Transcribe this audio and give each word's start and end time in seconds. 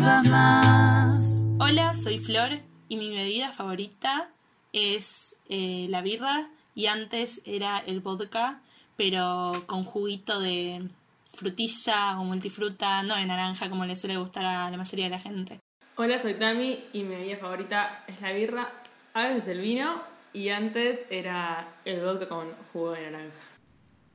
más. 0.00 1.42
Hola, 1.58 1.92
soy 1.92 2.18
Flor 2.18 2.60
y 2.88 2.96
mi 2.96 3.10
bebida 3.10 3.52
favorita 3.52 4.28
es 4.72 5.36
eh, 5.48 5.86
la 5.90 6.02
birra 6.02 6.48
y 6.74 6.86
antes 6.86 7.40
era 7.44 7.78
el 7.78 8.00
vodka, 8.00 8.60
pero 8.96 9.52
con 9.66 9.82
juguito 9.84 10.40
de 10.40 10.88
frutilla 11.36 12.18
o 12.18 12.24
multifruta, 12.24 13.02
no 13.02 13.16
de 13.16 13.26
naranja 13.26 13.68
como 13.68 13.84
le 13.84 13.96
suele 13.96 14.16
gustar 14.16 14.44
a 14.44 14.70
la 14.70 14.76
mayoría 14.76 15.06
de 15.06 15.10
la 15.10 15.18
gente. 15.18 15.58
Hola, 15.96 16.18
soy 16.18 16.34
Tami 16.34 16.84
y 16.92 17.02
mi 17.02 17.16
bebida 17.16 17.38
favorita 17.38 18.04
es 18.06 18.20
la 18.20 18.30
birra, 18.30 18.68
a 19.14 19.26
veces 19.26 19.48
el 19.48 19.60
vino 19.60 20.00
y 20.32 20.50
antes 20.50 21.00
era 21.10 21.66
el 21.84 22.04
vodka 22.04 22.28
con 22.28 22.52
jugo 22.72 22.92
de 22.92 23.10
naranja. 23.10 23.36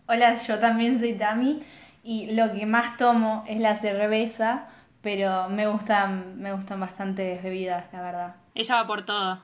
Hola, 0.08 0.42
yo 0.42 0.60
también 0.60 0.98
soy 0.98 1.14
Tami 1.14 1.62
y 2.04 2.34
lo 2.36 2.54
que 2.54 2.66
más 2.66 2.96
tomo 2.96 3.44
es 3.48 3.60
la 3.60 3.76
cerveza, 3.76 4.70
pero 5.04 5.50
me 5.50 5.68
gustan, 5.68 6.42
me 6.42 6.54
gustan 6.54 6.80
bastantes 6.80 7.44
bebidas, 7.44 7.92
la 7.92 8.02
verdad. 8.02 8.36
Ella 8.56 8.76
va 8.76 8.88
por 8.88 9.06
todo. 9.06 9.44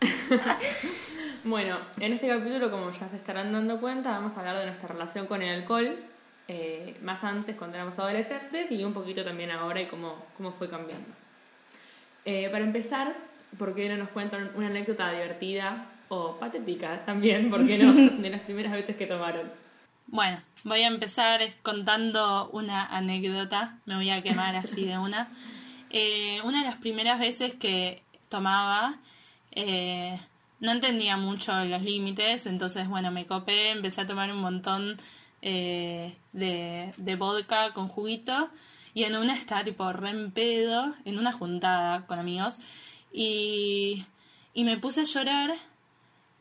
bueno, 1.44 1.78
en 2.00 2.12
este 2.12 2.26
capítulo, 2.26 2.68
como 2.70 2.90
ya 2.90 3.08
se 3.08 3.16
estarán 3.16 3.52
dando 3.52 3.80
cuenta, 3.80 4.10
vamos 4.10 4.36
a 4.36 4.40
hablar 4.40 4.58
de 4.58 4.66
nuestra 4.66 4.88
relación 4.88 5.26
con 5.26 5.40
el 5.40 5.60
alcohol, 5.60 6.00
eh, 6.48 6.96
más 7.00 7.22
antes 7.22 7.54
cuando 7.54 7.76
éramos 7.76 7.96
adolescentes 8.00 8.72
y 8.72 8.82
un 8.82 8.92
poquito 8.92 9.24
también 9.24 9.52
ahora 9.52 9.80
y 9.80 9.86
cómo, 9.86 10.26
cómo 10.36 10.52
fue 10.52 10.68
cambiando. 10.68 11.08
Eh, 12.24 12.48
para 12.50 12.64
empezar, 12.64 13.14
¿por 13.56 13.72
qué 13.72 13.88
no 13.88 13.96
nos 13.96 14.08
cuentan 14.08 14.50
una 14.56 14.66
anécdota 14.66 15.12
divertida 15.12 15.86
o 16.08 16.38
patética 16.40 17.04
también, 17.04 17.50
¿por 17.50 17.64
qué 17.64 17.78
no? 17.78 17.92
De 18.20 18.30
las 18.30 18.40
primeras 18.40 18.72
veces 18.72 18.96
que 18.96 19.06
tomaron. 19.06 19.48
Bueno, 20.06 20.42
voy 20.64 20.82
a 20.82 20.88
empezar 20.88 21.40
contando 21.62 22.50
una 22.50 22.84
anécdota, 22.86 23.78
me 23.86 23.96
voy 23.96 24.10
a 24.10 24.22
quemar 24.22 24.56
así 24.56 24.84
de 24.84 24.98
una. 24.98 25.30
Eh, 25.90 26.40
una 26.44 26.62
de 26.62 26.70
las 26.70 26.78
primeras 26.78 27.18
veces 27.18 27.54
que 27.54 28.02
tomaba, 28.28 28.98
eh, 29.52 30.18
no 30.60 30.72
entendía 30.72 31.16
mucho 31.16 31.52
los 31.64 31.82
límites, 31.82 32.46
entonces 32.46 32.88
bueno, 32.88 33.10
me 33.10 33.26
copé, 33.26 33.70
empecé 33.70 34.02
a 34.02 34.06
tomar 34.06 34.32
un 34.32 34.40
montón 34.40 34.98
eh, 35.42 36.16
de, 36.32 37.16
vodka 37.16 37.72
con 37.74 37.88
juguito 37.88 38.48
y 38.94 39.04
en 39.04 39.16
una 39.16 39.34
estaba 39.34 39.64
tipo 39.64 39.92
re 39.92 40.10
en 40.10 40.30
pedo, 40.30 40.94
en 41.04 41.18
una 41.18 41.32
juntada 41.32 42.06
con 42.06 42.18
amigos, 42.18 42.58
y, 43.12 44.04
y 44.54 44.64
me 44.64 44.78
puse 44.78 45.02
a 45.02 45.04
llorar 45.04 45.50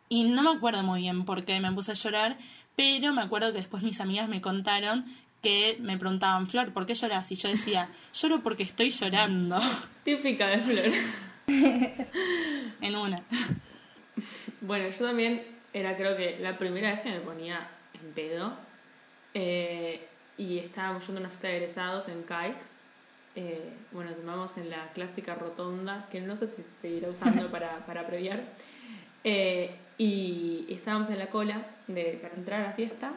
y 0.08 0.26
no 0.26 0.44
me 0.44 0.52
acuerdo 0.52 0.84
muy 0.84 1.02
bien 1.02 1.24
por 1.26 1.46
qué 1.46 1.60
me 1.60 1.72
puse 1.72 1.92
a 1.92 1.96
llorar, 1.96 2.38
pero 2.76 3.14
me 3.14 3.22
acuerdo 3.22 3.52
que 3.52 3.60
después 3.60 3.84
mis 3.84 4.00
amigas 4.00 4.30
me 4.30 4.42
contaron 4.42 5.06
que 5.42 5.78
me 5.80 5.98
preguntaban, 5.98 6.48
Flor, 6.48 6.72
¿por 6.72 6.86
qué 6.86 6.94
lloras? 6.94 7.32
Y 7.32 7.36
yo 7.36 7.50
decía, 7.50 7.90
lloro 8.14 8.42
porque 8.42 8.64
estoy 8.64 8.92
llorando. 8.92 9.60
Típica 10.04 10.48
de 10.48 10.60
Flor. 10.60 10.94
en 12.82 12.96
una. 12.96 13.24
Bueno, 14.62 14.90
yo 14.90 15.06
también 15.06 15.44
era 15.74 15.98
creo 15.98 16.16
que 16.16 16.38
la 16.40 16.58
primera 16.58 16.92
vez 16.92 17.02
que 17.02 17.10
me 17.10 17.20
ponía 17.22 17.68
en 17.94 18.14
pedo. 18.14 18.54
Eh, 19.34 20.08
y 20.38 20.60
estábamos 20.60 21.06
yendo 21.06 21.20
a 21.20 21.22
una 21.22 21.30
fiesta 21.30 21.48
de 21.48 21.58
egresados 21.58 22.08
en 22.08 22.22
Kikes. 22.24 22.82
Eh, 23.36 23.74
bueno, 23.92 24.12
tomamos 24.12 24.58
en 24.58 24.70
la 24.70 24.92
clásica 24.94 25.36
rotonda, 25.36 26.08
que 26.12 26.20
no 26.20 26.36
sé 26.38 26.48
si 26.48 26.64
se 26.64 26.82
seguirá 26.82 27.10
usando 27.10 27.48
para, 27.52 27.86
para 27.86 28.06
previar. 28.06 28.44
Eh, 29.24 29.76
y, 30.02 30.66
estábamos 30.68 31.10
en 31.10 31.20
la 31.20 31.28
cola 31.28 31.64
de, 31.88 32.18
para 32.20 32.34
entrar 32.34 32.62
a 32.62 32.68
la 32.70 32.74
fiesta 32.74 33.12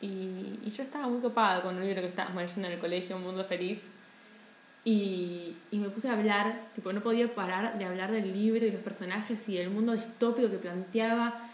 y, 0.00 0.58
yo 0.74 0.82
estaba 0.82 1.06
muy 1.06 1.20
copada 1.20 1.60
con 1.60 1.76
un 1.76 1.84
libro 1.84 2.00
que 2.00 2.08
estábamos 2.08 2.42
leyendo 2.42 2.68
en 2.68 2.74
el 2.74 2.80
colegio, 2.80 3.16
Un 3.16 3.24
Mundo 3.24 3.44
Feliz. 3.44 3.86
Y, 4.84 5.54
y, 5.70 5.76
me 5.76 5.90
puse 5.90 6.08
a 6.08 6.14
hablar, 6.14 6.68
tipo, 6.74 6.90
no 6.92 7.02
podía 7.02 7.32
parar 7.34 7.78
de 7.78 7.84
hablar 7.84 8.10
del 8.10 8.32
libro 8.32 8.64
y 8.64 8.70
los 8.70 8.80
personajes 8.80 9.46
y 9.48 9.58
el 9.58 9.68
mundo 9.68 9.92
distópico 9.92 10.50
que 10.50 10.56
planteaba. 10.56 11.50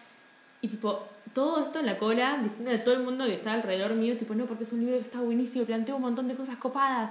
Y 0.62 0.68
tipo, 0.68 1.08
todo 1.34 1.60
esto 1.60 1.80
en 1.80 1.86
la 1.86 1.98
cola, 1.98 2.38
diciendo 2.42 2.70
a 2.70 2.84
todo 2.84 2.94
el 2.94 3.02
mundo 3.02 3.26
que 3.26 3.34
estaba 3.34 3.56
alrededor 3.56 3.94
mío, 3.94 4.16
tipo, 4.16 4.34
no, 4.34 4.46
porque 4.46 4.62
es 4.62 4.72
un 4.72 4.80
libro 4.80 4.96
que 4.96 5.04
está 5.04 5.18
buenísimo, 5.18 5.64
plantea 5.64 5.96
un 5.96 6.02
montón 6.02 6.28
de 6.28 6.36
cosas 6.36 6.56
copadas. 6.56 7.10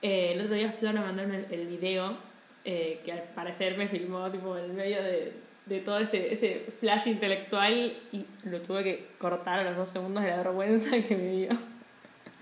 Eh, 0.00 0.32
el 0.32 0.40
otro 0.40 0.54
día 0.54 0.72
Flor 0.72 0.94
me 0.94 1.00
mandó 1.00 1.22
el, 1.22 1.46
el 1.50 1.66
video, 1.66 2.16
eh, 2.64 3.02
que 3.04 3.12
al 3.12 3.24
parecer 3.34 3.76
me 3.76 3.88
filmó, 3.88 4.30
tipo, 4.30 4.56
en 4.56 4.64
el 4.64 4.72
medio 4.72 5.02
de, 5.02 5.47
de 5.68 5.80
todo 5.80 5.98
ese, 5.98 6.32
ese 6.32 6.66
flash 6.80 7.08
intelectual 7.08 7.94
y 8.12 8.24
lo 8.44 8.60
tuve 8.62 8.84
que 8.84 9.06
cortar 9.18 9.60
a 9.60 9.64
los 9.64 9.76
dos 9.76 9.88
segundos 9.88 10.24
de 10.24 10.30
la 10.30 10.38
vergüenza 10.38 10.90
que 11.06 11.16
me 11.16 11.30
dio. 11.30 11.58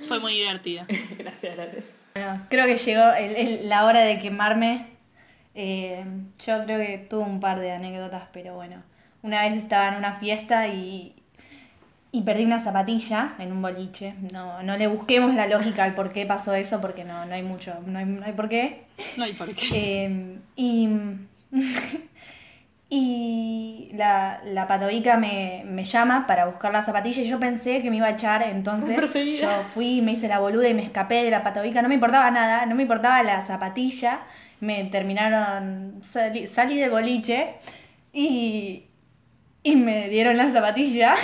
Fue 0.06 0.20
muy 0.20 0.34
divertida. 0.34 0.86
gracias, 1.18 1.56
gracias. 1.56 1.94
Bueno, 2.14 2.46
creo 2.48 2.66
que 2.66 2.76
llegó 2.76 3.12
el, 3.12 3.68
la 3.68 3.86
hora 3.86 4.00
de 4.00 4.18
quemarme. 4.18 4.86
Eh, 5.54 6.04
yo 6.44 6.64
creo 6.64 6.78
que 6.78 6.98
tuve 6.98 7.24
un 7.24 7.40
par 7.40 7.60
de 7.60 7.72
anécdotas, 7.72 8.28
pero 8.32 8.54
bueno. 8.54 8.82
Una 9.22 9.42
vez 9.42 9.56
estaba 9.56 9.88
en 9.88 9.96
una 9.96 10.14
fiesta 10.14 10.68
y, 10.68 11.14
y 12.12 12.22
perdí 12.22 12.44
una 12.44 12.60
zapatilla 12.60 13.34
en 13.38 13.52
un 13.52 13.62
boliche. 13.62 14.14
No, 14.32 14.62
no 14.62 14.76
le 14.76 14.86
busquemos 14.86 15.34
la 15.34 15.48
lógica 15.48 15.84
al 15.84 15.94
por 15.94 16.12
qué 16.12 16.26
pasó 16.26 16.54
eso, 16.54 16.80
porque 16.80 17.04
no, 17.04 17.26
no 17.26 17.34
hay 17.34 17.42
mucho, 17.42 17.74
no 17.86 17.98
hay, 17.98 18.04
no 18.04 18.24
hay 18.24 18.32
por 18.32 18.48
qué. 18.48 18.84
No 19.16 19.24
hay 19.24 19.32
por 19.32 19.52
qué. 19.54 19.66
Eh, 19.72 20.38
y 20.54 20.88
Y 22.88 23.90
la, 23.94 24.40
la 24.44 24.68
patoica 24.68 25.16
me, 25.16 25.64
me, 25.66 25.84
llama 25.84 26.24
para 26.26 26.46
buscar 26.46 26.72
la 26.72 26.82
zapatilla 26.82 27.20
y 27.20 27.28
yo 27.28 27.40
pensé 27.40 27.82
que 27.82 27.90
me 27.90 27.96
iba 27.96 28.06
a 28.06 28.10
echar, 28.10 28.44
entonces 28.44 28.96
yo 29.40 29.48
fui, 29.74 30.02
me 30.02 30.12
hice 30.12 30.28
la 30.28 30.38
boluda 30.38 30.68
y 30.68 30.74
me 30.74 30.84
escapé 30.84 31.24
de 31.24 31.30
la 31.32 31.42
patoica, 31.42 31.82
no 31.82 31.88
me 31.88 31.94
importaba 31.94 32.30
nada, 32.30 32.64
no 32.64 32.76
me 32.76 32.82
importaba 32.82 33.24
la 33.24 33.42
zapatilla, 33.42 34.20
me 34.60 34.84
terminaron, 34.84 36.00
salí, 36.04 36.46
salí 36.46 36.78
de 36.78 36.88
boliche 36.88 37.54
y, 38.12 38.84
y 39.64 39.74
me 39.74 40.08
dieron 40.08 40.36
la 40.36 40.48
zapatilla, 40.48 41.16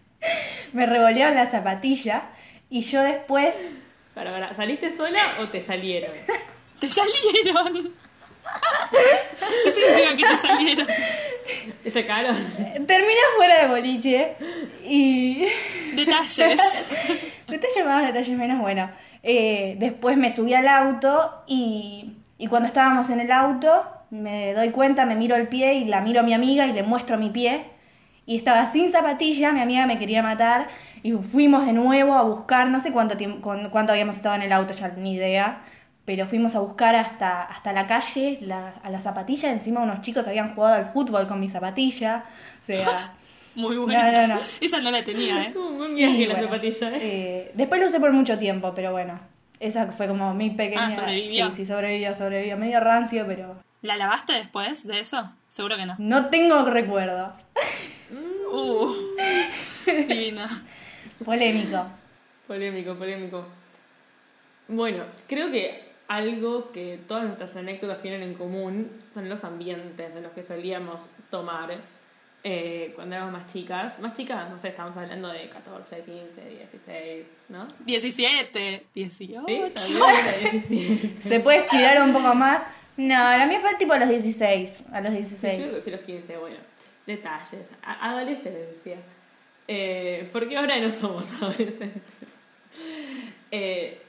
me 0.72 0.86
revolearon 0.86 1.34
la 1.34 1.46
zapatilla 1.46 2.22
y 2.70 2.82
yo 2.82 3.02
después... 3.02 3.66
Para, 4.14 4.30
para, 4.30 4.54
¿saliste 4.54 4.96
sola 4.96 5.20
o 5.40 5.48
te 5.48 5.62
salieron? 5.62 6.12
¡Te 6.78 6.88
salieron! 6.88 7.92
¿Qué 9.64 9.72
significa 9.72 10.16
que 10.16 10.24
te 10.24 10.48
salieron? 10.48 10.86
¿Te 11.82 11.90
sacaron? 11.90 12.36
Terminé 12.86 13.20
fuera 13.36 13.62
de 13.62 13.68
boliche 13.68 14.36
y. 14.84 15.46
Detalles. 15.94 16.60
detalles 17.48 17.84
más, 17.84 18.06
detalles 18.06 18.36
menos. 18.38 18.60
Bueno, 18.60 18.90
eh, 19.22 19.76
después 19.78 20.16
me 20.16 20.30
subí 20.30 20.54
al 20.54 20.68
auto 20.68 21.44
y, 21.46 22.14
y 22.38 22.46
cuando 22.46 22.66
estábamos 22.66 23.10
en 23.10 23.20
el 23.20 23.30
auto 23.30 23.84
me 24.10 24.52
doy 24.54 24.70
cuenta, 24.70 25.06
me 25.06 25.16
miro 25.16 25.36
el 25.36 25.48
pie 25.48 25.74
y 25.74 25.84
la 25.84 26.00
miro 26.00 26.20
a 26.20 26.22
mi 26.22 26.34
amiga 26.34 26.66
y 26.66 26.72
le 26.72 26.82
muestro 26.82 27.18
mi 27.18 27.30
pie. 27.30 27.64
Y 28.24 28.36
estaba 28.36 28.70
sin 28.70 28.92
zapatilla, 28.92 29.52
mi 29.52 29.60
amiga 29.60 29.86
me 29.86 29.98
quería 29.98 30.22
matar 30.22 30.68
y 31.02 31.12
fuimos 31.12 31.66
de 31.66 31.72
nuevo 31.72 32.14
a 32.14 32.22
buscar, 32.22 32.68
no 32.68 32.78
sé 32.78 32.92
cuánto 32.92 33.16
tiempo, 33.16 33.52
cuánto 33.70 33.92
habíamos 33.92 34.16
estado 34.16 34.36
en 34.36 34.42
el 34.42 34.52
auto, 34.52 34.72
ya 34.74 34.88
ni 34.90 35.14
idea 35.14 35.62
pero 36.04 36.26
fuimos 36.26 36.54
a 36.56 36.60
buscar 36.60 36.94
hasta, 36.94 37.42
hasta 37.42 37.72
la 37.72 37.86
calle 37.86 38.40
a 38.82 38.90
la 38.90 39.00
zapatilla. 39.00 39.50
Encima 39.52 39.80
unos 39.80 40.00
chicos 40.00 40.26
habían 40.26 40.54
jugado 40.54 40.74
al 40.74 40.86
fútbol 40.86 41.26
con 41.26 41.40
mi 41.40 41.48
zapatilla. 41.48 42.24
O 42.60 42.64
sea. 42.64 43.14
Muy 43.54 43.76
buena. 43.76 44.26
No, 44.26 44.34
no, 44.36 44.40
Esa 44.60 44.80
no 44.80 44.90
la 44.90 45.04
tenía, 45.04 45.44
¿eh? 45.44 45.54
Muy 45.54 45.94
bien 45.94 46.28
la 46.28 46.40
zapatilla, 46.40 46.90
¿eh? 46.90 46.98
¿eh? 47.02 47.52
Después 47.54 47.80
lo 47.80 47.86
usé 47.86 48.00
por 48.00 48.10
mucho 48.12 48.38
tiempo, 48.38 48.72
pero 48.74 48.92
bueno. 48.92 49.20
Esa 49.60 49.92
fue 49.92 50.08
como 50.08 50.32
mi 50.34 50.50
pequeña. 50.50 50.86
Ah, 50.86 50.90
sobrevivió. 50.90 51.50
Sí, 51.50 51.58
sí, 51.58 51.66
sobrevivió, 51.66 52.14
sobrevivió. 52.14 52.56
Medio 52.56 52.80
rancio, 52.80 53.26
pero. 53.26 53.56
¿La 53.82 53.96
lavaste 53.96 54.32
después 54.32 54.86
de 54.86 55.00
eso? 55.00 55.30
Seguro 55.48 55.76
que 55.76 55.84
no. 55.84 55.96
No 55.98 56.30
tengo 56.30 56.64
recuerdo. 56.64 57.34
uh. 58.50 58.94
Divina. 60.08 60.64
Polémico. 61.24 61.86
Polémico, 62.46 62.94
polémico. 62.94 63.46
Bueno, 64.68 65.04
creo 65.28 65.50
que 65.50 65.91
algo 66.12 66.70
que 66.72 66.98
todas 67.08 67.24
nuestras 67.24 67.56
anécdotas 67.56 68.02
tienen 68.02 68.22
en 68.22 68.34
común 68.34 68.90
son 69.14 69.30
los 69.30 69.44
ambientes 69.44 70.14
en 70.14 70.22
los 70.22 70.32
que 70.32 70.42
solíamos 70.42 71.10
tomar 71.30 71.70
eh, 72.44 72.92
cuando 72.94 73.14
éramos 73.16 73.32
más 73.32 73.50
chicas. 73.50 73.98
Más 73.98 74.14
chicas, 74.14 74.50
no 74.50 74.60
sé, 74.60 74.68
estamos 74.68 74.94
hablando 74.94 75.28
de 75.28 75.48
14, 75.48 76.04
15, 76.04 76.66
16, 76.70 77.26
¿no? 77.48 77.66
17, 77.86 78.86
18. 78.94 79.74
Se 81.20 81.40
puede 81.40 81.58
estirar 81.60 82.02
un 82.02 82.12
poco 82.12 82.34
más. 82.34 82.66
No, 82.98 83.14
la 83.14 83.46
mía 83.46 83.60
fue 83.60 83.74
tipo 83.76 83.94
a 83.94 83.98
los 83.98 84.10
16. 84.10 84.88
A 84.92 85.00
los 85.00 85.14
16. 85.14 85.72
yo 85.72 85.80
fui 85.80 85.92
a 85.94 85.96
los 85.96 86.04
15, 86.04 86.36
bueno. 86.36 86.56
Detalles. 87.06 87.66
adolescencia. 87.82 88.98
Eh, 89.66 90.28
¿Por 90.30 90.46
qué 90.46 90.58
ahora 90.58 90.78
no 90.78 90.90
somos 90.90 91.26
adolescentes? 91.40 92.02
Eh, 93.50 94.02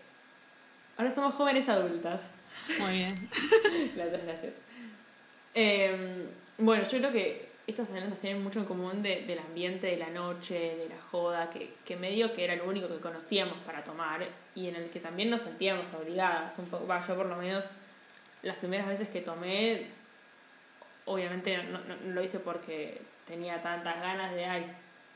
Ahora 0.98 1.14
somos 1.14 1.34
jóvenes 1.36 1.68
adultas. 1.70 2.30
Muy 2.80 2.94
bien. 2.94 3.16
gracias, 3.96 4.24
gracias. 4.24 4.54
Em, 5.54 6.28
bueno, 6.58 6.84
yo 6.84 6.98
creo 7.00 7.12
que 7.12 7.50
estas 7.66 7.90
anécdotas 7.90 8.20
tienen 8.20 8.44
mucho 8.44 8.60
en 8.60 8.66
común 8.66 9.02
de, 9.02 9.26
del 9.26 9.40
ambiente 9.40 9.88
de 9.88 9.98
la 9.98 10.10
noche, 10.10 10.76
de 10.76 10.90
la 10.90 11.02
joda, 11.10 11.50
que, 11.50 11.74
que 11.86 11.96
medio 11.96 12.34
que 12.34 12.44
era 12.44 12.56
lo 12.56 12.66
único 12.66 12.88
que 12.88 13.00
conocíamos 13.00 13.58
para 13.60 13.84
tomar 13.84 14.28
y 14.56 14.68
en 14.68 14.76
el 14.76 14.90
que 14.90 15.00
también 15.00 15.30
nos 15.30 15.42
sentíamos 15.42 15.92
obligadas. 15.94 16.58
Un 16.60 16.66
poco, 16.66 16.88
yo 16.88 17.16
por 17.16 17.26
lo 17.26 17.38
menos 17.38 17.66
las 18.42 18.58
primeras 18.58 18.88
veces 18.88 19.08
que 19.10 19.22
tomé, 19.22 19.88
obviamente 21.06 21.64
no, 21.64 21.80
no, 21.80 21.96
lo 22.14 22.22
hice 22.22 22.40
porque 22.40 23.02
tenía 23.26 23.62
tantas 23.62 24.00
ganas 24.02 24.34
de, 24.34 24.46
ay, 24.46 24.66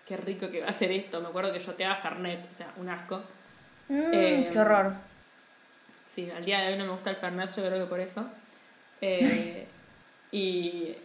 qué 0.07 0.15
rico 0.15 0.49
que 0.49 0.61
va 0.61 0.69
a 0.69 0.73
ser 0.73 0.91
esto. 0.91 1.19
Me 1.21 1.27
acuerdo 1.27 1.51
que 1.51 1.59
yo 1.59 1.73
te 1.73 1.85
haga 1.85 2.01
Fernet, 2.01 2.49
o 2.49 2.53
sea, 2.53 2.71
un 2.77 2.89
asco. 2.89 3.21
Mm, 3.89 4.11
qué 4.11 4.47
em, 4.47 4.57
horror. 4.57 4.93
Sí, 6.07 6.29
al 6.31 6.43
día 6.43 6.61
de 6.61 6.73
hoy 6.73 6.79
no 6.79 6.85
me 6.85 6.91
gusta 6.91 7.11
el 7.11 7.17
Fernet, 7.17 7.55
yo 7.55 7.63
creo 7.65 7.83
que 7.83 7.89
por 7.89 7.99
eso. 7.99 8.25
Eh, 9.01 9.67
y 10.31 10.95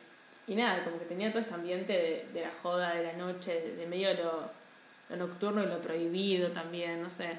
y 0.47 0.55
nada, 0.55 0.85
como 0.85 0.99
que 0.99 1.05
tenía 1.05 1.31
todo 1.31 1.43
este 1.43 1.55
ambiente 1.55 1.93
de, 1.93 2.29
de 2.33 2.41
la 2.43 2.53
joda, 2.63 2.95
de 2.95 3.05
la 3.05 3.13
noche, 3.13 3.53
de, 3.77 3.87
medio 3.87 4.13
lo, 4.15 4.51
lo 5.09 5.17
nocturno 5.17 5.63
y 5.63 5.67
lo 5.67 5.81
prohibido 5.81 6.51
también, 6.51 7.03
no 7.03 7.11
sé. 7.11 7.39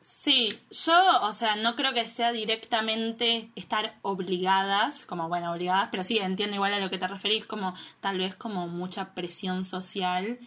Sí, 0.00 0.48
yo, 0.70 0.94
o 1.22 1.32
sea, 1.32 1.54
no 1.54 1.76
creo 1.76 1.94
que 1.94 2.08
sea 2.08 2.32
directamente 2.32 3.50
estar 3.54 3.94
obligadas, 4.02 5.06
como 5.06 5.28
bueno, 5.28 5.52
obligadas, 5.52 5.88
pero 5.92 6.02
sí, 6.02 6.18
entiendo 6.18 6.56
igual 6.56 6.74
a 6.74 6.80
lo 6.80 6.90
que 6.90 6.98
te 6.98 7.06
referís, 7.06 7.46
como 7.46 7.74
tal 8.00 8.18
vez 8.18 8.34
como 8.34 8.66
mucha 8.66 9.14
presión 9.14 9.64
social, 9.64 10.40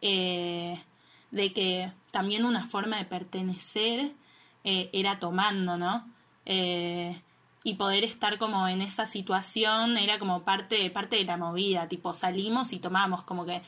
eh, 0.00 0.82
de 1.30 1.52
que 1.52 1.92
también 2.10 2.46
una 2.46 2.66
forma 2.66 2.96
de 2.96 3.04
pertenecer 3.04 4.12
eh, 4.66 4.90
era 4.92 5.20
tomando, 5.20 5.76
¿no? 5.76 6.04
Eh, 6.44 7.20
y 7.62 7.74
poder 7.74 8.02
estar 8.02 8.36
como 8.36 8.66
en 8.66 8.82
esa 8.82 9.06
situación 9.06 9.96
era 9.96 10.18
como 10.18 10.42
parte, 10.42 10.90
parte 10.90 11.16
de 11.16 11.24
la 11.24 11.36
movida, 11.36 11.86
tipo 11.86 12.12
salimos 12.14 12.72
y 12.72 12.80
tomamos, 12.80 13.22
como 13.22 13.46
que 13.46 13.62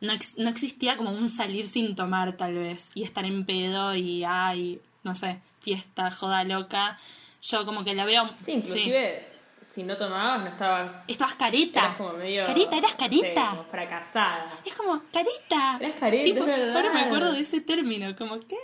no, 0.00 0.12
no 0.38 0.48
existía 0.48 0.96
como 0.96 1.10
un 1.10 1.28
salir 1.28 1.68
sin 1.68 1.96
tomar 1.96 2.36
tal 2.36 2.54
vez, 2.54 2.88
y 2.94 3.02
estar 3.02 3.24
en 3.24 3.44
pedo 3.44 3.96
y 3.96 4.22
ay, 4.24 4.80
no 5.02 5.16
sé, 5.16 5.40
fiesta, 5.60 6.12
joda 6.12 6.44
loca, 6.44 7.00
yo 7.42 7.66
como 7.66 7.84
que 7.84 7.94
la 7.94 8.04
veo... 8.04 8.30
Sí, 8.44 8.52
inclusive 8.52 9.28
si 9.60 9.82
no 9.82 9.96
tomabas 9.96 10.40
no 10.44 10.50
estabas... 10.50 11.08
Estabas 11.08 11.34
careta. 11.34 11.80
Eras 11.80 11.96
como 11.96 12.12
medio... 12.12 12.46
Careta, 12.46 12.76
eras 12.76 12.94
careta. 12.94 13.50
como 13.50 13.64
fracasada. 13.64 14.52
Es 14.64 14.74
como, 14.74 15.02
careta. 15.12 15.78
Eras 15.80 15.98
careta, 15.98 16.40
Ahora 16.76 16.92
me 16.92 17.00
acuerdo 17.00 17.32
de 17.32 17.40
ese 17.40 17.60
término, 17.60 18.14
como, 18.14 18.38
¿qué? 18.40 18.56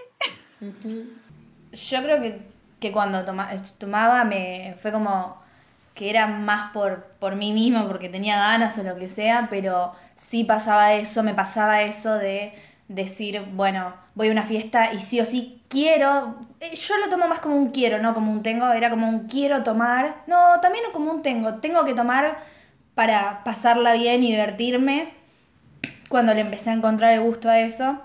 Yo 1.73 2.03
creo 2.03 2.21
que 2.21 2.51
que 2.81 2.91
cuando 2.91 3.25
tomaba 3.79 4.25
me 4.25 4.75
fue 4.81 4.91
como 4.91 5.39
que 5.95 6.09
era 6.09 6.27
más 6.27 6.73
por, 6.73 7.05
por 7.21 7.37
mí 7.37 7.53
mismo, 7.53 7.87
porque 7.87 8.09
tenía 8.09 8.39
ganas 8.39 8.79
o 8.79 8.83
lo 8.83 8.97
que 8.97 9.09
sea, 9.09 9.49
pero 9.51 9.93
sí 10.17 10.45
pasaba 10.45 10.95
eso, 10.95 11.23
me 11.23 11.35
pasaba 11.35 11.83
eso 11.83 12.15
de 12.15 12.55
decir, 12.89 13.43
bueno, 13.53 13.93
voy 14.15 14.29
a 14.29 14.33
una 14.33 14.45
fiesta 14.45 14.93
y 14.95 14.99
sí 15.01 15.21
o 15.21 15.25
sí 15.25 15.63
quiero, 15.69 16.37
eh, 16.61 16.75
yo 16.75 16.97
lo 16.97 17.11
tomo 17.11 17.29
más 17.29 17.41
como 17.41 17.57
un 17.57 17.71
quiero, 17.71 17.99
no 17.99 18.15
como 18.15 18.33
un 18.33 18.43
tengo, 18.43 18.73
era 18.73 18.89
como 18.89 19.09
un 19.09 19.29
quiero 19.29 19.63
tomar, 19.63 20.23
no, 20.27 20.59
también 20.61 20.85
como 20.93 21.11
un 21.11 21.23
tengo, 21.23 21.57
tengo 21.57 21.85
que 21.85 21.95
tomar 21.95 22.39
para 22.95 23.45
pasarla 23.45 23.93
bien 23.93 24.25
y 24.25 24.31
divertirme, 24.31 25.13
cuando 26.09 26.35
le 26.35 26.41
empecé 26.41 26.71
a 26.71 26.75
encontrar 26.75 27.13
el 27.13 27.21
gusto 27.21 27.49
a 27.49 27.61
eso, 27.61 28.01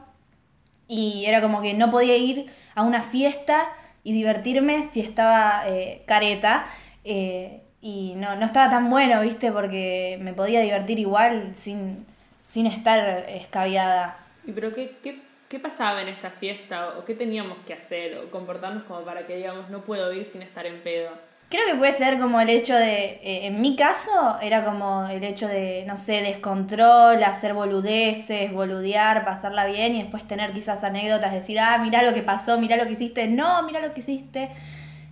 y 0.87 1.25
era 1.25 1.41
como 1.41 1.61
que 1.61 1.73
no 1.73 1.91
podía 1.91 2.17
ir 2.17 2.51
a 2.75 2.83
una 2.83 3.01
fiesta 3.01 3.67
y 4.03 4.13
divertirme 4.13 4.85
si 4.85 5.01
estaba 5.01 5.63
eh, 5.67 6.03
careta. 6.05 6.67
Eh, 7.03 7.61
y 7.81 8.13
no, 8.15 8.35
no 8.35 8.45
estaba 8.45 8.69
tan 8.69 8.89
bueno, 8.89 9.21
¿viste? 9.21 9.51
Porque 9.51 10.17
me 10.21 10.33
podía 10.33 10.61
divertir 10.61 10.97
igual 10.99 11.53
sin, 11.53 12.05
sin 12.41 12.65
estar 12.65 13.25
escabiada. 13.29 14.17
¿Y 14.45 14.51
pero 14.51 14.73
qué, 14.73 14.97
qué, 15.03 15.21
qué 15.47 15.59
pasaba 15.59 16.01
en 16.01 16.07
esta 16.07 16.31
fiesta? 16.31 16.97
¿O 16.97 17.05
qué 17.05 17.13
teníamos 17.13 17.59
que 17.65 17.73
hacer? 17.73 18.17
¿O 18.17 18.31
comportarnos 18.31 18.83
como 18.83 19.01
para 19.01 19.27
que 19.27 19.35
digamos 19.35 19.69
no 19.69 19.83
puedo 19.83 20.11
ir 20.13 20.25
sin 20.25 20.41
estar 20.41 20.65
en 20.65 20.81
pedo? 20.81 21.11
Creo 21.55 21.67
que 21.67 21.75
puede 21.75 21.93
ser 21.93 22.19
como 22.19 22.41
el 22.41 22.49
hecho 22.49 22.75
de, 22.75 23.17
eh, 23.23 23.45
en 23.47 23.61
mi 23.61 23.77
caso, 23.77 24.37
era 24.41 24.65
como 24.65 25.07
el 25.07 25.23
hecho 25.23 25.47
de, 25.47 25.85
no 25.87 25.95
sé, 25.95 26.21
descontrol, 26.21 27.23
hacer 27.23 27.53
boludeces, 27.53 28.51
boludear, 28.51 29.23
pasarla 29.23 29.65
bien 29.65 29.95
y 29.95 30.01
después 30.01 30.27
tener 30.27 30.51
quizás 30.51 30.83
anécdotas, 30.83 31.31
decir, 31.31 31.57
ah, 31.61 31.77
mira 31.77 32.03
lo 32.03 32.13
que 32.13 32.23
pasó, 32.23 32.59
mira 32.59 32.75
lo 32.75 32.85
que 32.87 32.91
hiciste, 32.91 33.27
no, 33.27 33.63
mira 33.63 33.79
lo 33.79 33.93
que 33.93 34.01
hiciste. 34.01 34.49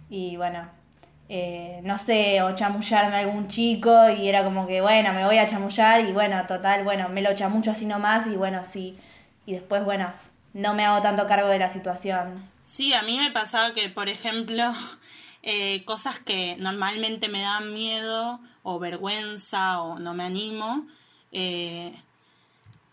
Y 0.10 0.36
bueno, 0.36 0.68
eh, 1.30 1.80
no 1.84 1.98
sé, 1.98 2.42
o 2.42 2.54
chamullarme 2.54 3.16
a 3.16 3.20
algún 3.20 3.48
chico 3.48 4.10
y 4.10 4.28
era 4.28 4.44
como 4.44 4.68
que, 4.68 4.82
bueno, 4.82 5.14
me 5.14 5.24
voy 5.24 5.38
a 5.38 5.48
chamullar 5.48 6.02
y 6.02 6.12
bueno, 6.12 6.46
total, 6.46 6.84
bueno, 6.84 7.08
me 7.08 7.22
lo 7.22 7.34
chamullo 7.36 7.72
así 7.72 7.86
nomás 7.86 8.28
y 8.28 8.36
bueno, 8.36 8.66
sí. 8.66 8.98
Y 9.46 9.54
después, 9.54 9.86
bueno, 9.86 10.12
no 10.54 10.74
me 10.74 10.84
hago 10.84 11.02
tanto 11.02 11.26
cargo 11.26 11.48
de 11.48 11.60
la 11.60 11.70
situación. 11.70 12.52
Sí, 12.62 12.94
a 12.94 13.02
mí 13.02 13.18
me 13.18 13.32
pasaba 13.32 13.74
que, 13.74 13.88
por 13.88 14.10
ejemplo, 14.10 14.74
eh, 15.44 15.84
cosas 15.86 16.20
que 16.20 16.56
normalmente 16.58 17.28
me 17.28 17.42
dan 17.42 17.74
miedo 17.74 18.40
o 18.64 18.80
vergüenza 18.80 19.82
o 19.82 20.00
no 20.00 20.14
me 20.14 20.24
animo. 20.24 20.88
Eh, 21.32 21.94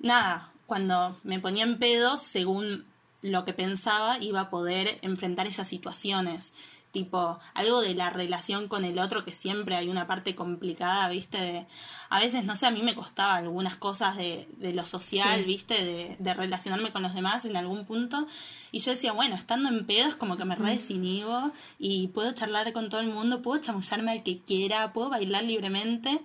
nada, 0.00 0.50
cuando 0.66 1.16
me 1.22 1.38
ponía 1.38 1.62
en 1.62 1.78
pedo, 1.78 2.16
según 2.16 2.84
lo 3.22 3.44
que 3.44 3.52
pensaba, 3.52 4.18
iba 4.18 4.40
a 4.40 4.50
poder 4.50 4.98
enfrentar 5.02 5.46
esas 5.46 5.68
situaciones 5.68 6.52
tipo 6.92 7.38
algo 7.54 7.80
de 7.80 7.94
la 7.94 8.10
relación 8.10 8.68
con 8.68 8.84
el 8.84 8.98
otro 8.98 9.24
que 9.24 9.32
siempre 9.32 9.76
hay 9.76 9.88
una 9.88 10.06
parte 10.06 10.34
complicada, 10.34 11.08
viste, 11.08 11.38
de 11.38 11.66
a 12.08 12.18
veces 12.18 12.44
no 12.44 12.56
sé, 12.56 12.66
a 12.66 12.70
mí 12.70 12.82
me 12.82 12.94
costaba 12.94 13.36
algunas 13.36 13.76
cosas 13.76 14.16
de, 14.16 14.48
de 14.56 14.72
lo 14.72 14.84
social, 14.84 15.44
viste, 15.44 15.84
de, 15.84 16.16
de, 16.18 16.34
relacionarme 16.34 16.92
con 16.92 17.02
los 17.02 17.14
demás 17.14 17.44
en 17.44 17.56
algún 17.56 17.86
punto. 17.86 18.26
Y 18.72 18.80
yo 18.80 18.90
decía, 18.90 19.12
bueno, 19.12 19.36
estando 19.36 19.68
en 19.68 19.86
pedo 19.86 20.08
es 20.08 20.14
como 20.14 20.36
que 20.36 20.44
me 20.44 20.56
redesinhibo 20.56 21.52
y 21.78 22.08
puedo 22.08 22.32
charlar 22.32 22.72
con 22.72 22.90
todo 22.90 23.00
el 23.00 23.08
mundo, 23.08 23.42
puedo 23.42 23.60
chamullarme 23.60 24.12
al 24.12 24.22
que 24.22 24.40
quiera, 24.40 24.92
puedo 24.92 25.10
bailar 25.10 25.44
libremente 25.44 26.20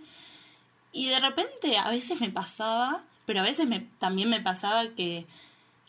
y 0.91 1.07
de 1.07 1.19
repente 1.19 1.77
a 1.77 1.89
veces 1.89 2.19
me 2.21 2.29
pasaba, 2.29 3.03
pero 3.25 3.41
a 3.41 3.43
veces 3.43 3.67
me, 3.67 3.81
también 3.99 4.29
me 4.29 4.41
pasaba 4.41 4.87
que 4.95 5.25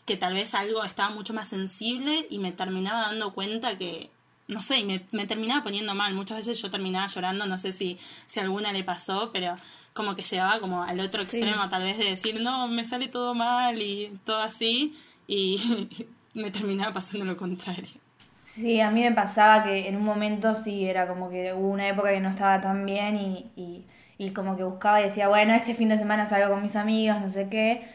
que 0.07 0.15
tal 0.15 0.33
vez 0.33 0.55
algo 0.55 0.85
estaba 0.85 1.13
mucho 1.13 1.33
más 1.33 1.49
sensible 1.49 2.25
y 2.29 2.39
me 2.39 2.53
terminaba 2.53 3.01
dando 3.01 3.33
cuenta 3.33 3.77
que 3.77 4.09
no 4.47 4.61
sé, 4.61 4.79
y 4.79 4.85
me, 4.85 5.05
me, 5.11 5.27
terminaba 5.27 5.63
poniendo 5.63 5.93
mal. 5.93 6.13
Muchas 6.13 6.37
veces 6.37 6.61
yo 6.61 6.71
terminaba 6.71 7.07
llorando, 7.07 7.45
no 7.45 7.57
sé 7.57 7.73
si, 7.73 7.99
si 8.27 8.39
alguna 8.39 8.71
le 8.71 8.83
pasó, 8.83 9.31
pero 9.33 9.55
como 9.93 10.15
que 10.15 10.23
llegaba 10.23 10.59
como 10.59 10.83
al 10.83 10.99
otro 10.99 11.23
extremo, 11.23 11.67
tal 11.69 11.83
vez 11.83 11.97
de 11.97 12.05
decir, 12.05 12.39
no, 12.39 12.67
me 12.67 12.85
sale 12.85 13.07
todo 13.07 13.33
mal 13.33 13.81
y 13.81 14.17
todo 14.25 14.41
así, 14.41 14.95
y 15.27 16.07
me 16.33 16.51
terminaba 16.51 16.93
pasando 16.93 17.25
lo 17.25 17.35
contrario. 17.35 17.89
Sí, 18.29 18.79
a 18.79 18.89
mí 18.89 19.01
me 19.01 19.11
pasaba 19.11 19.63
que 19.63 19.87
en 19.87 19.97
un 19.97 20.03
momento 20.03 20.55
sí 20.55 20.87
era 20.87 21.07
como 21.07 21.29
que 21.29 21.53
hubo 21.53 21.69
una 21.69 21.87
época 21.87 22.11
que 22.11 22.19
no 22.19 22.29
estaba 22.29 22.61
tan 22.61 22.85
bien 22.85 23.17
y, 23.17 23.51
y, 23.55 23.85
y 24.17 24.31
como 24.31 24.55
que 24.55 24.63
buscaba 24.63 25.01
y 25.01 25.05
decía, 25.05 25.27
bueno, 25.27 25.53
este 25.53 25.73
fin 25.73 25.89
de 25.89 25.97
semana 25.97 26.25
salgo 26.25 26.53
con 26.53 26.63
mis 26.63 26.75
amigos, 26.75 27.19
no 27.19 27.29
sé 27.29 27.49
qué, 27.49 27.87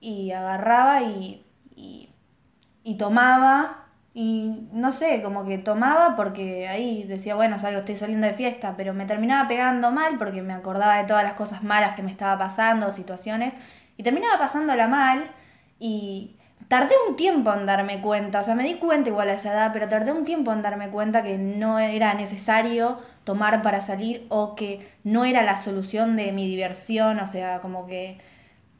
y 0.00 0.30
agarraba 0.30 1.02
y, 1.02 1.44
y, 1.74 2.10
y 2.84 2.96
tomaba 2.96 3.79
y 4.12 4.68
no 4.72 4.92
sé, 4.92 5.22
como 5.22 5.44
que 5.44 5.58
tomaba 5.58 6.16
porque 6.16 6.68
ahí 6.68 7.04
decía, 7.04 7.36
bueno, 7.36 7.58
salgo, 7.58 7.80
estoy 7.80 7.96
saliendo 7.96 8.26
de 8.26 8.34
fiesta, 8.34 8.74
pero 8.76 8.92
me 8.92 9.06
terminaba 9.06 9.48
pegando 9.48 9.92
mal 9.92 10.18
porque 10.18 10.42
me 10.42 10.52
acordaba 10.52 10.98
de 10.98 11.04
todas 11.04 11.22
las 11.22 11.34
cosas 11.34 11.62
malas 11.62 11.94
que 11.94 12.02
me 12.02 12.10
estaba 12.10 12.36
pasando, 12.36 12.90
situaciones, 12.90 13.54
y 13.96 14.02
terminaba 14.02 14.38
pasándola 14.38 14.88
mal 14.88 15.30
y 15.78 16.36
tardé 16.68 16.94
un 17.08 17.16
tiempo 17.16 17.52
en 17.52 17.66
darme 17.66 18.00
cuenta, 18.00 18.40
o 18.40 18.42
sea, 18.42 18.54
me 18.54 18.64
di 18.64 18.74
cuenta 18.74 19.10
igual 19.10 19.28
a 19.28 19.34
esa 19.34 19.52
edad, 19.52 19.70
pero 19.72 19.88
tardé 19.88 20.12
un 20.12 20.24
tiempo 20.24 20.52
en 20.52 20.62
darme 20.62 20.88
cuenta 20.90 21.22
que 21.22 21.38
no 21.38 21.78
era 21.78 22.14
necesario 22.14 22.98
tomar 23.24 23.62
para 23.62 23.80
salir 23.80 24.26
o 24.28 24.56
que 24.56 24.88
no 25.04 25.24
era 25.24 25.42
la 25.42 25.56
solución 25.56 26.16
de 26.16 26.32
mi 26.32 26.48
diversión, 26.48 27.20
o 27.20 27.26
sea, 27.26 27.60
como 27.60 27.86
que 27.86 28.18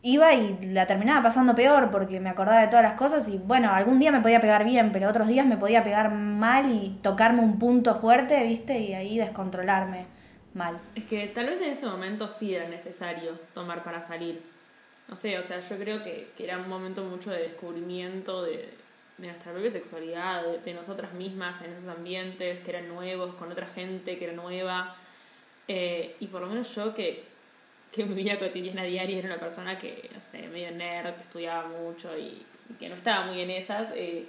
iba 0.02 0.32
y 0.32 0.58
la 0.66 0.86
terminaba 0.86 1.22
pasando 1.22 1.54
peor 1.54 1.90
porque 1.90 2.20
me 2.20 2.30
acordaba 2.30 2.60
de 2.60 2.68
todas 2.68 2.82
las 2.82 2.94
cosas 2.94 3.28
y 3.28 3.38
bueno, 3.38 3.72
algún 3.72 3.98
día 3.98 4.12
me 4.12 4.20
podía 4.20 4.40
pegar 4.40 4.64
bien, 4.64 4.92
pero 4.92 5.08
otros 5.08 5.28
días 5.28 5.46
me 5.46 5.56
podía 5.56 5.82
pegar 5.82 6.12
mal 6.12 6.70
y 6.70 6.98
tocarme 7.02 7.40
un 7.40 7.58
punto 7.58 7.96
fuerte, 7.96 8.42
¿viste? 8.44 8.78
Y 8.78 8.94
ahí 8.94 9.18
descontrolarme 9.18 10.06
mal. 10.54 10.80
Es 10.94 11.04
que 11.04 11.26
tal 11.28 11.46
vez 11.46 11.60
en 11.60 11.72
ese 11.72 11.86
momento 11.86 12.26
sí 12.28 12.54
era 12.54 12.68
necesario 12.68 13.38
tomar 13.54 13.84
para 13.84 14.00
salir. 14.00 14.42
No 15.08 15.16
sé, 15.16 15.38
o 15.38 15.42
sea, 15.42 15.60
yo 15.60 15.76
creo 15.76 16.02
que, 16.02 16.30
era 16.38 16.56
un 16.56 16.68
momento 16.68 17.02
mucho 17.04 17.30
de 17.30 17.42
descubrimiento 17.42 18.44
de, 18.44 18.72
nuestra 19.18 19.52
propia 19.52 19.70
sexualidad, 19.70 20.42
de, 20.44 20.58
de, 20.60 20.72
nosotras 20.72 21.12
mismas 21.12 21.60
en 21.60 21.72
esos 21.72 21.88
ambientes 21.88 22.60
que 22.60 22.70
eran 22.70 22.88
nuevos, 22.88 23.34
con 23.34 23.52
otra 23.52 23.66
gente 23.66 24.18
que 24.18 24.24
era 24.24 24.32
nueva. 24.32 24.96
Eh, 25.68 26.16
y 26.20 26.26
por 26.28 26.40
lo 26.40 26.46
menos 26.46 26.74
yo 26.74 26.94
que 26.94 27.29
que 27.92 28.04
mi 28.04 28.14
vida 28.14 28.38
cotidiana 28.38 28.84
diaria 28.84 29.18
era 29.18 29.28
una 29.28 29.40
persona 29.40 29.76
que, 29.76 30.10
no 30.14 30.20
sé, 30.20 30.48
medio 30.48 30.70
nerd, 30.72 31.14
que 31.14 31.22
estudiaba 31.22 31.68
mucho 31.68 32.08
y, 32.16 32.46
que 32.78 32.88
no 32.88 32.94
estaba 32.94 33.26
muy 33.26 33.40
en 33.40 33.50
esas, 33.50 33.88
eh, 33.94 34.26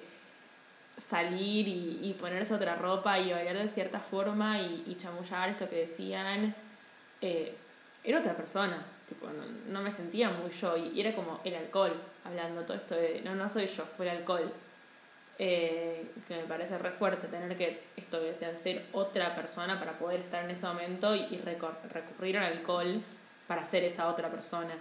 salir 1.09 1.67
y, 1.67 2.15
ponerse 2.19 2.53
otra 2.55 2.75
ropa 2.75 3.19
y 3.19 3.31
bailar 3.31 3.57
de 3.57 3.69
cierta 3.69 3.99
forma 3.99 4.59
y, 4.59 4.83
y 4.87 4.95
chamullar 4.95 5.49
esto 5.49 5.69
que 5.69 5.77
decían, 5.77 6.55
eh, 7.21 7.55
era 8.03 8.19
otra 8.19 8.35
persona. 8.35 8.83
Tipo, 9.07 9.27
no, 9.69 9.81
me 9.81 9.91
sentía 9.91 10.29
muy 10.29 10.49
yo. 10.51 10.75
Y, 10.77 10.99
era 10.99 11.13
como 11.13 11.39
el 11.43 11.55
alcohol, 11.55 11.93
hablando 12.23 12.61
todo 12.63 12.77
esto 12.77 12.95
de, 12.95 13.21
no, 13.23 13.35
no 13.35 13.47
soy 13.47 13.67
yo, 13.67 13.85
fue 13.95 14.09
el 14.09 14.17
alcohol. 14.17 14.51
Eh, 15.37 16.05
que 16.27 16.35
me 16.35 16.43
parece 16.43 16.77
re 16.77 16.91
fuerte 16.91 17.27
tener 17.27 17.57
que 17.57 17.81
esto 17.95 18.19
de 18.19 18.35
ser 18.35 18.85
otra 18.91 19.35
persona 19.35 19.79
para 19.79 19.97
poder 19.97 20.19
estar 20.19 20.43
en 20.43 20.51
ese 20.51 20.65
momento 20.67 21.15
y, 21.15 21.21
y 21.21 21.41
recor- 21.43 21.81
recurrir 21.89 22.37
al 22.37 22.57
alcohol 22.57 23.01
para 23.51 23.65
ser 23.65 23.83
esa 23.83 24.07
otra 24.07 24.31
persona. 24.31 24.73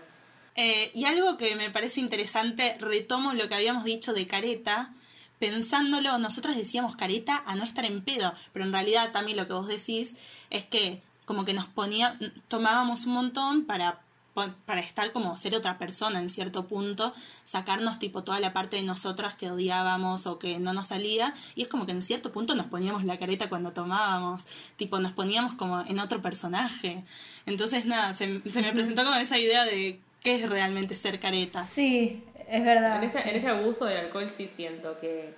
Eh, 0.54 0.92
y 0.94 1.04
algo 1.04 1.36
que 1.36 1.56
me 1.56 1.70
parece 1.70 1.98
interesante, 1.98 2.76
retomo 2.78 3.32
lo 3.32 3.48
que 3.48 3.56
habíamos 3.56 3.82
dicho 3.82 4.12
de 4.12 4.28
careta. 4.28 4.92
Pensándolo, 5.40 6.18
nosotros 6.18 6.54
decíamos 6.54 6.94
careta 6.94 7.42
a 7.46 7.56
no 7.56 7.64
estar 7.64 7.84
en 7.84 8.04
pedo, 8.04 8.32
pero 8.52 8.64
en 8.64 8.72
realidad 8.72 9.10
también 9.10 9.38
lo 9.38 9.48
que 9.48 9.54
vos 9.54 9.66
decís 9.66 10.14
es 10.50 10.66
que 10.66 11.02
como 11.24 11.44
que 11.44 11.52
nos 11.52 11.66
ponía, 11.66 12.16
tomábamos 12.46 13.06
un 13.06 13.14
montón 13.14 13.64
para, 13.64 14.02
para 14.34 14.80
estar 14.80 15.12
como 15.12 15.36
ser 15.36 15.54
otra 15.54 15.78
persona 15.78 16.20
en 16.20 16.28
cierto 16.28 16.66
punto, 16.66 17.12
sacarnos 17.44 17.98
tipo 17.98 18.22
toda 18.22 18.40
la 18.40 18.52
parte 18.52 18.76
de 18.76 18.82
nosotras 18.82 19.34
que 19.34 19.50
odiábamos 19.50 20.26
o 20.26 20.38
que 20.38 20.58
no 20.58 20.72
nos 20.72 20.88
salía, 20.88 21.34
y 21.54 21.62
es 21.62 21.68
como 21.68 21.86
que 21.86 21.92
en 21.92 22.02
cierto 22.02 22.32
punto 22.32 22.54
nos 22.54 22.66
poníamos 22.66 23.04
la 23.04 23.18
careta 23.18 23.48
cuando 23.48 23.72
tomábamos, 23.72 24.42
tipo 24.76 24.98
nos 24.98 25.12
poníamos 25.12 25.54
como 25.54 25.80
en 25.82 25.98
otro 25.98 26.22
personaje. 26.22 27.04
Entonces 27.46 27.86
nada, 27.86 28.12
se, 28.14 28.40
se 28.50 28.62
me 28.62 28.72
presentó 28.72 29.04
como 29.04 29.16
esa 29.16 29.38
idea 29.38 29.64
de 29.64 30.00
qué 30.22 30.36
es 30.36 30.48
realmente 30.48 30.96
ser 30.96 31.18
careta. 31.18 31.64
Sí, 31.64 32.24
es 32.48 32.64
verdad. 32.64 33.02
En 33.02 33.08
ese, 33.08 33.22
sí. 33.22 33.28
en 33.28 33.36
ese 33.36 33.48
abuso 33.48 33.84
del 33.84 33.98
alcohol 33.98 34.28
sí 34.30 34.48
siento 34.54 34.98
que, 35.00 35.34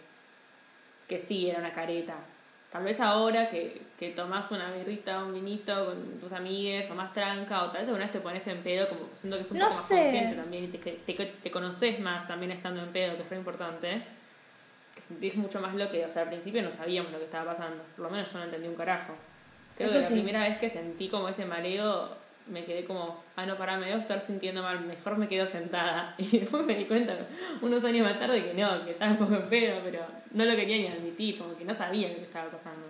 que 1.09 1.21
sí 1.21 1.49
era 1.49 1.61
una 1.61 1.73
careta. 1.73 2.17
Tal 2.73 2.85
vez 2.85 2.99
ahora 3.01 3.51
que, 3.51 3.83
que 3.99 4.11
tomás 4.11 4.51
una 4.51 4.73
birrita, 4.73 5.23
un 5.23 5.35
vinito 5.35 5.87
con 5.87 6.19
tus 6.19 6.33
amigues 6.33 6.91
o 6.91 6.95
más 6.95 7.13
tranca, 7.13 7.65
o 7.65 7.67
tal 7.67 7.83
vez 7.83 7.89
alguna 7.89 8.05
vez 8.05 8.13
te 8.13 8.21
pones 8.21 8.47
en 8.47 8.63
pedo, 8.63 8.89
como 8.89 9.03
siento 9.15 9.37
que 9.37 9.45
es 9.45 9.51
un 9.51 9.59
No 9.59 9.65
poco 9.67 9.75
más 9.77 9.85
sé. 9.89 9.97
consciente 10.01 10.37
también 10.37 10.65
y 10.65 10.69
te, 10.69 10.79
te, 10.79 11.13
te 11.27 11.51
conoces 11.51 12.01
más 12.01 12.27
también 12.27 12.53
estando 12.53 12.83
en 12.83 12.89
pedo, 12.91 13.17
que 13.17 13.23
es 13.25 13.29
re 13.31 13.37
importante. 13.37 14.03
Que 14.95 15.01
sentís 15.03 15.35
mucho 15.37 15.61
más 15.61 15.75
lo 15.75 15.91
que, 15.91 16.05
o 16.05 16.09
sea, 16.09 16.23
al 16.23 16.29
principio 16.29 16.63
no 16.63 16.73
sabíamos 16.73 17.13
lo 17.13 17.19
que 17.19 17.25
estaba 17.25 17.53
pasando. 17.53 17.83
Por 17.97 18.07
lo 18.07 18.11
menos 18.11 18.33
yo 18.33 18.39
no 18.39 18.45
entendí 18.45 18.69
un 18.69 18.75
carajo. 18.75 19.15
Creo 19.77 19.89
Eso 19.89 19.97
que 19.99 20.03
la 20.03 20.09
sí. 20.09 20.15
primera 20.15 20.41
vez 20.43 20.59
que 20.59 20.71
sentí 20.71 21.09
como 21.09 21.29
ese 21.29 21.45
mareo, 21.45 22.09
me 22.47 22.65
quedé 22.65 22.85
como, 22.85 23.23
ah, 23.37 23.47
no, 23.47 23.57
pará, 23.57 23.77
me 23.79 23.87
debo 23.87 24.01
estar 24.01 24.21
sintiendo 24.21 24.63
mal, 24.63 24.81
mejor 24.85 25.17
me 25.19 25.29
quedo 25.29 25.47
sentada. 25.47 26.15
Y 26.19 26.39
después 26.41 26.65
me 26.65 26.75
di 26.75 26.85
cuenta, 26.85 27.17
unos 27.61 27.85
años 27.85 28.07
más 28.07 28.19
tarde, 28.19 28.45
que 28.45 28.55
no, 28.55 28.85
que 28.85 28.93
estaba 28.93 29.13
un 29.13 29.19
poco 29.19 29.35
en 29.35 29.49
pedo, 29.49 29.81
pero 29.85 30.07
no 30.33 30.45
lo 30.45 30.57
quería 30.57 30.77
ni 30.77 30.87
admitir, 30.89 31.39
como 31.39 31.57
que 31.57 31.65
no 31.65 31.75
sabía 31.75 32.09
lo 32.09 32.17
que 32.17 32.23
estaba 32.23 32.51
pasando. 32.51 32.87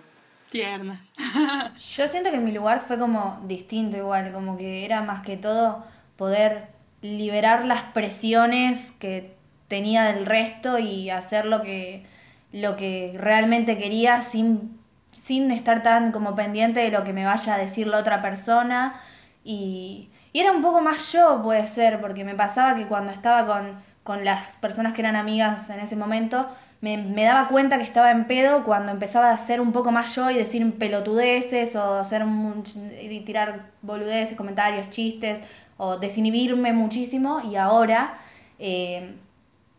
Tierna. 0.49 1.03
Yo 1.95 2.07
siento 2.07 2.29
que 2.29 2.37
mi 2.37 2.51
lugar 2.51 2.81
fue 2.81 2.99
como 2.99 3.41
distinto 3.45 3.97
igual, 3.97 4.31
como 4.31 4.57
que 4.57 4.85
era 4.85 5.01
más 5.01 5.23
que 5.25 5.35
todo 5.35 5.83
poder 6.15 6.67
liberar 7.01 7.65
las 7.65 7.81
presiones 7.81 8.91
que 8.91 9.35
tenía 9.67 10.13
del 10.13 10.25
resto 10.25 10.77
y 10.77 11.09
hacer 11.09 11.45
lo 11.45 11.63
que, 11.63 12.05
lo 12.51 12.75
que 12.77 13.15
realmente 13.17 13.77
quería 13.77 14.21
sin, 14.21 14.79
sin 15.11 15.49
estar 15.51 15.81
tan 15.83 16.11
como 16.11 16.35
pendiente 16.35 16.79
de 16.81 16.91
lo 16.91 17.03
que 17.03 17.13
me 17.13 17.25
vaya 17.25 17.55
a 17.55 17.57
decir 17.57 17.87
la 17.87 17.97
otra 17.97 18.21
persona. 18.21 19.01
Y, 19.43 20.09
y 20.31 20.39
era 20.39 20.51
un 20.51 20.61
poco 20.61 20.81
más 20.81 21.11
yo, 21.11 21.41
puede 21.43 21.67
ser, 21.67 21.99
porque 22.01 22.23
me 22.23 22.35
pasaba 22.35 22.75
que 22.75 22.85
cuando 22.85 23.11
estaba 23.11 23.45
con, 23.45 23.75
con 24.03 24.23
las 24.25 24.51
personas 24.53 24.93
que 24.93 25.01
eran 25.01 25.15
amigas 25.15 25.69
en 25.69 25.79
ese 25.79 25.95
momento, 25.95 26.47
me, 26.81 26.97
me 26.97 27.23
daba 27.23 27.47
cuenta 27.47 27.77
que 27.77 27.83
estaba 27.83 28.11
en 28.11 28.25
pedo 28.25 28.63
cuando 28.63 28.91
empezaba 28.91 29.31
a 29.31 29.37
ser 29.37 29.61
un 29.61 29.71
poco 29.71 29.91
más 29.91 30.15
yo 30.15 30.29
y 30.31 30.35
decir 30.35 30.77
pelotudeces 30.77 31.75
o 31.75 31.95
hacer 31.99 32.23
un- 32.23 32.63
y 33.01 33.19
tirar 33.21 33.67
boludeces, 33.81 34.35
comentarios, 34.37 34.89
chistes 34.89 35.41
o 35.77 35.97
desinhibirme 35.97 36.73
muchísimo 36.73 37.41
y 37.41 37.55
ahora 37.55 38.17
eh, 38.59 39.15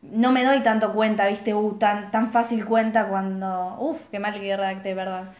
no 0.02 0.33
me 0.33 0.44
doy 0.44 0.61
tanto 0.62 0.92
cuenta, 0.92 1.26
viste, 1.26 1.54
uh, 1.54 1.75
tan, 1.78 2.11
tan 2.11 2.30
fácil 2.30 2.64
cuenta 2.66 3.06
cuando... 3.06 3.76
Uf, 3.78 3.99
qué 4.11 4.18
mal 4.18 4.35
que 4.35 4.56
redacté, 4.56 4.94
perdón. 4.94 5.30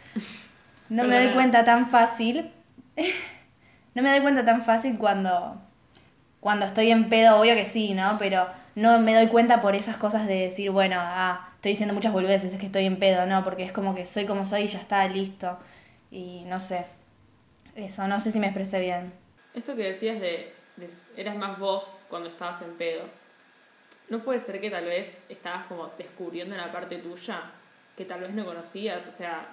No 0.89 1.05
me 1.05 1.17
doy 1.17 1.29
cuenta 1.35 1.65
tan 1.65 1.89
fácil. 1.89 2.51
no 3.95 4.03
me 4.03 4.11
doy 4.11 4.21
cuenta 4.21 4.45
tan 4.45 4.63
fácil 4.63 4.99
cuando 4.99 5.61
cuando 6.45 6.67
estoy 6.67 6.91
en 6.91 7.09
pedo, 7.09 7.41
obvio 7.41 7.55
que 7.55 7.65
sí, 7.65 7.95
¿no? 7.95 8.19
Pero 8.19 8.47
no 8.75 8.99
me 8.99 9.15
doy 9.15 9.29
cuenta 9.29 9.63
por 9.63 9.75
esas 9.75 9.97
cosas 9.97 10.27
de 10.27 10.41
decir, 10.41 10.71
bueno, 10.71 10.97
ah, 10.99 11.49
estoy 11.55 11.71
diciendo 11.71 11.95
muchas 11.95 12.13
boludeces, 12.13 12.53
es 12.53 12.61
que 12.61 12.67
estoy 12.67 12.85
en 12.85 12.99
pedo, 12.99 13.25
no, 13.25 13.43
porque 13.45 13.63
es 13.63 13.73
como 13.73 13.95
que 13.95 14.05
soy 14.05 14.27
como 14.27 14.45
soy 14.45 14.65
y 14.65 14.67
ya 14.67 14.79
está, 14.79 15.09
listo. 15.09 15.59
Y 16.11 16.43
no 16.45 16.61
sé. 16.61 16.85
Eso, 17.75 18.07
no 18.09 18.21
sé 18.21 18.31
si 18.31 18.41
me 18.41 18.49
expresé 18.49 18.79
bien. 18.79 19.15
Esto 19.55 19.75
que 19.75 19.85
decías 19.85 20.21
de, 20.21 20.53
de 20.77 20.91
eras 21.17 21.35
más 21.35 21.59
vos 21.59 21.99
cuando 22.11 22.29
estabas 22.29 22.61
en 22.61 22.77
pedo, 22.77 23.05
¿no 24.11 24.19
puede 24.23 24.39
ser 24.39 24.61
que 24.61 24.69
tal 24.69 24.85
vez 24.85 25.17
estabas 25.31 25.65
como 25.65 25.93
descubriendo 25.97 26.55
una 26.55 26.71
parte 26.71 26.99
tuya 26.99 27.53
que 27.97 28.05
tal 28.05 28.21
vez 28.21 28.35
no 28.35 28.45
conocías? 28.45 29.01
O 29.09 29.13
sea, 29.13 29.49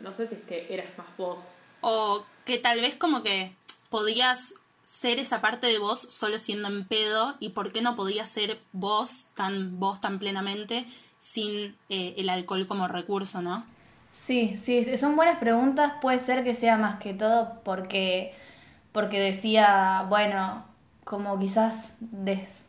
no 0.00 0.12
sé 0.12 0.28
si 0.28 0.36
es 0.36 0.42
que 0.42 0.72
eras 0.72 0.96
más 0.96 1.08
vos. 1.16 1.58
O 1.80 2.24
que 2.44 2.58
tal 2.58 2.80
vez 2.80 2.94
como 2.94 3.24
que 3.24 3.52
podías 3.90 4.54
ser 4.82 5.18
esa 5.18 5.40
parte 5.40 5.66
de 5.66 5.78
vos 5.78 6.00
solo 6.00 6.38
siendo 6.38 6.68
en 6.68 6.86
pedo 6.86 7.36
y 7.40 7.50
por 7.50 7.72
qué 7.72 7.82
no 7.82 7.96
podías 7.96 8.30
ser 8.30 8.60
vos 8.72 9.26
tan 9.34 9.78
vos 9.80 10.00
tan 10.00 10.18
plenamente 10.18 10.86
sin 11.20 11.76
eh, 11.88 12.14
el 12.18 12.28
alcohol 12.28 12.66
como 12.66 12.88
recurso, 12.88 13.42
¿no? 13.42 13.66
Sí, 14.10 14.56
sí, 14.56 14.96
son 14.98 15.16
buenas 15.16 15.38
preguntas. 15.38 15.94
Puede 16.00 16.18
ser 16.18 16.42
que 16.44 16.54
sea 16.54 16.78
más 16.78 16.98
que 16.98 17.12
todo 17.14 17.60
porque, 17.64 18.34
porque 18.92 19.20
decía, 19.20 20.06
bueno, 20.08 20.64
como 21.04 21.38
quizás 21.38 21.96
des- 22.00 22.66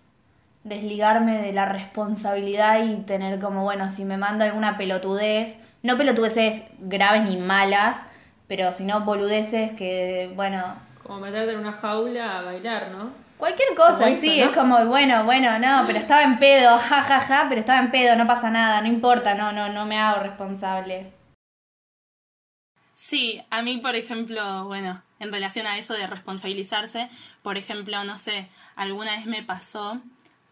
desligarme 0.64 1.42
de 1.42 1.54
la 1.54 1.66
responsabilidad 1.68 2.86
y 2.88 2.98
tener 3.04 3.40
como, 3.40 3.64
bueno, 3.64 3.90
si 3.90 4.06
me 4.06 4.18
mando 4.18 4.44
alguna 4.46 4.78
pelotudez, 4.78 5.58
no 5.84 5.98
pelotudeces 5.98 6.64
graves 6.80 7.24
ni 7.26 7.38
malas, 7.38 8.06
pero 8.48 8.74
sino 8.74 9.02
boludeces 9.06 9.74
que, 9.74 10.32
bueno, 10.36 10.76
Como 11.08 11.22
meterte 11.22 11.54
en 11.54 11.60
una 11.60 11.72
jaula 11.72 12.40
a 12.40 12.42
bailar, 12.42 12.92
¿no? 12.92 13.12
Cualquier 13.38 13.76
cosa, 13.76 14.10
eso, 14.10 14.20
sí, 14.20 14.40
¿no? 14.40 14.48
es 14.48 14.52
como, 14.52 14.86
bueno, 14.88 15.24
bueno, 15.24 15.58
no, 15.60 15.84
pero 15.88 16.00
estaba 16.00 16.24
en 16.24 16.40
pedo, 16.40 16.78
jajaja, 16.78 17.20
ja, 17.20 17.44
ja, 17.44 17.46
pero 17.48 17.62
estaba 17.62 17.80
en 17.80 17.92
pedo, 17.92 18.16
no 18.16 18.28
pasa 18.28 18.50
nada, 18.50 18.82
no 18.82 18.88
importa, 18.88 19.36
no, 19.36 19.52
no, 19.52 19.70
no 19.70 19.86
me 19.86 19.98
hago 19.98 20.24
responsable. 20.24 21.14
Sí, 22.96 23.42
a 23.52 23.62
mí, 23.62 23.78
por 23.78 23.96
ejemplo, 23.96 24.66
bueno, 24.66 25.04
en 25.20 25.32
relación 25.32 25.68
a 25.68 25.78
eso 25.78 25.94
de 25.94 26.08
responsabilizarse, 26.08 27.10
por 27.44 27.58
ejemplo, 27.58 28.04
no 28.04 28.18
sé, 28.18 28.50
alguna 28.76 29.16
vez 29.16 29.28
me 29.28 29.44
pasó 29.44 30.02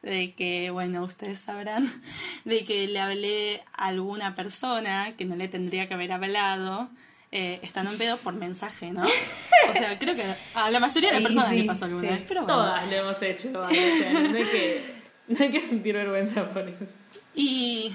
de 0.03 0.35
que, 0.35 0.69
bueno, 0.69 1.03
ustedes 1.03 1.39
sabrán, 1.39 1.89
de 2.45 2.63
que 2.65 2.87
le 2.87 2.99
hablé 2.99 3.63
a 3.73 3.87
alguna 3.87 4.35
persona 4.35 5.13
que 5.17 5.25
no 5.25 5.35
le 5.35 5.47
tendría 5.47 5.87
que 5.87 5.95
haber 5.95 6.11
hablado, 6.11 6.89
eh, 7.37 7.59
estando 7.63 7.91
en 7.91 7.97
pedo 7.97 8.15
por 8.17 8.33
mensaje, 8.33 8.91
¿no? 8.91 9.03
O 9.69 9.73
sea, 9.73 9.99
creo 9.99 10.15
que 10.15 10.23
a 10.53 10.69
la 10.69 10.79
mayoría 10.79 11.09
de 11.11 11.15
las 11.15 11.21
Sí, 11.21 11.25
personas 11.27 11.49
sí, 11.51 11.61
le 11.61 11.67
pasó 11.67 11.85
alguna 11.85 12.07
sí. 12.07 12.13
vez, 12.15 12.23
pero 12.27 12.43
bueno. 12.43 12.55
Todas 12.55 12.89
lo 12.89 12.95
hemos 12.95 13.21
hecho, 13.21 13.51
¿vale? 13.51 13.77
O 13.77 13.97
sea, 13.97 14.13
no 14.29 14.37
hay 14.37 14.43
que, 14.45 14.81
no 15.27 15.37
hay 15.43 15.51
que 15.51 15.61
sentir 15.61 15.95
vergüenza 15.95 16.49
por 16.53 16.69
eso. 16.69 16.85
Y, 17.33 17.93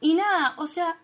y 0.00 0.14
nada, 0.14 0.54
o 0.58 0.66
sea, 0.66 0.96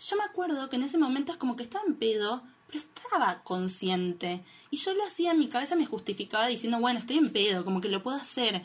yo 0.00 0.16
me 0.16 0.22
acuerdo 0.22 0.70
que 0.70 0.76
en 0.76 0.84
ese 0.84 0.96
momento 0.96 1.32
es 1.32 1.38
como 1.38 1.56
que 1.56 1.64
estaba 1.64 1.84
en 1.86 1.96
pedo, 1.96 2.42
pero 2.68 2.78
estaba 2.78 3.42
consciente. 3.42 4.42
Y 4.70 4.76
yo 4.78 4.94
lo 4.94 5.04
hacía 5.04 5.32
en 5.32 5.38
mi 5.40 5.48
cabeza, 5.48 5.76
me 5.76 5.84
justificaba 5.86 6.46
diciendo, 6.46 6.78
bueno, 6.78 7.00
estoy 7.00 7.18
en 7.18 7.30
pedo, 7.30 7.64
como 7.64 7.80
que 7.82 7.88
lo 7.88 8.02
puedo 8.02 8.16
hacer. 8.16 8.62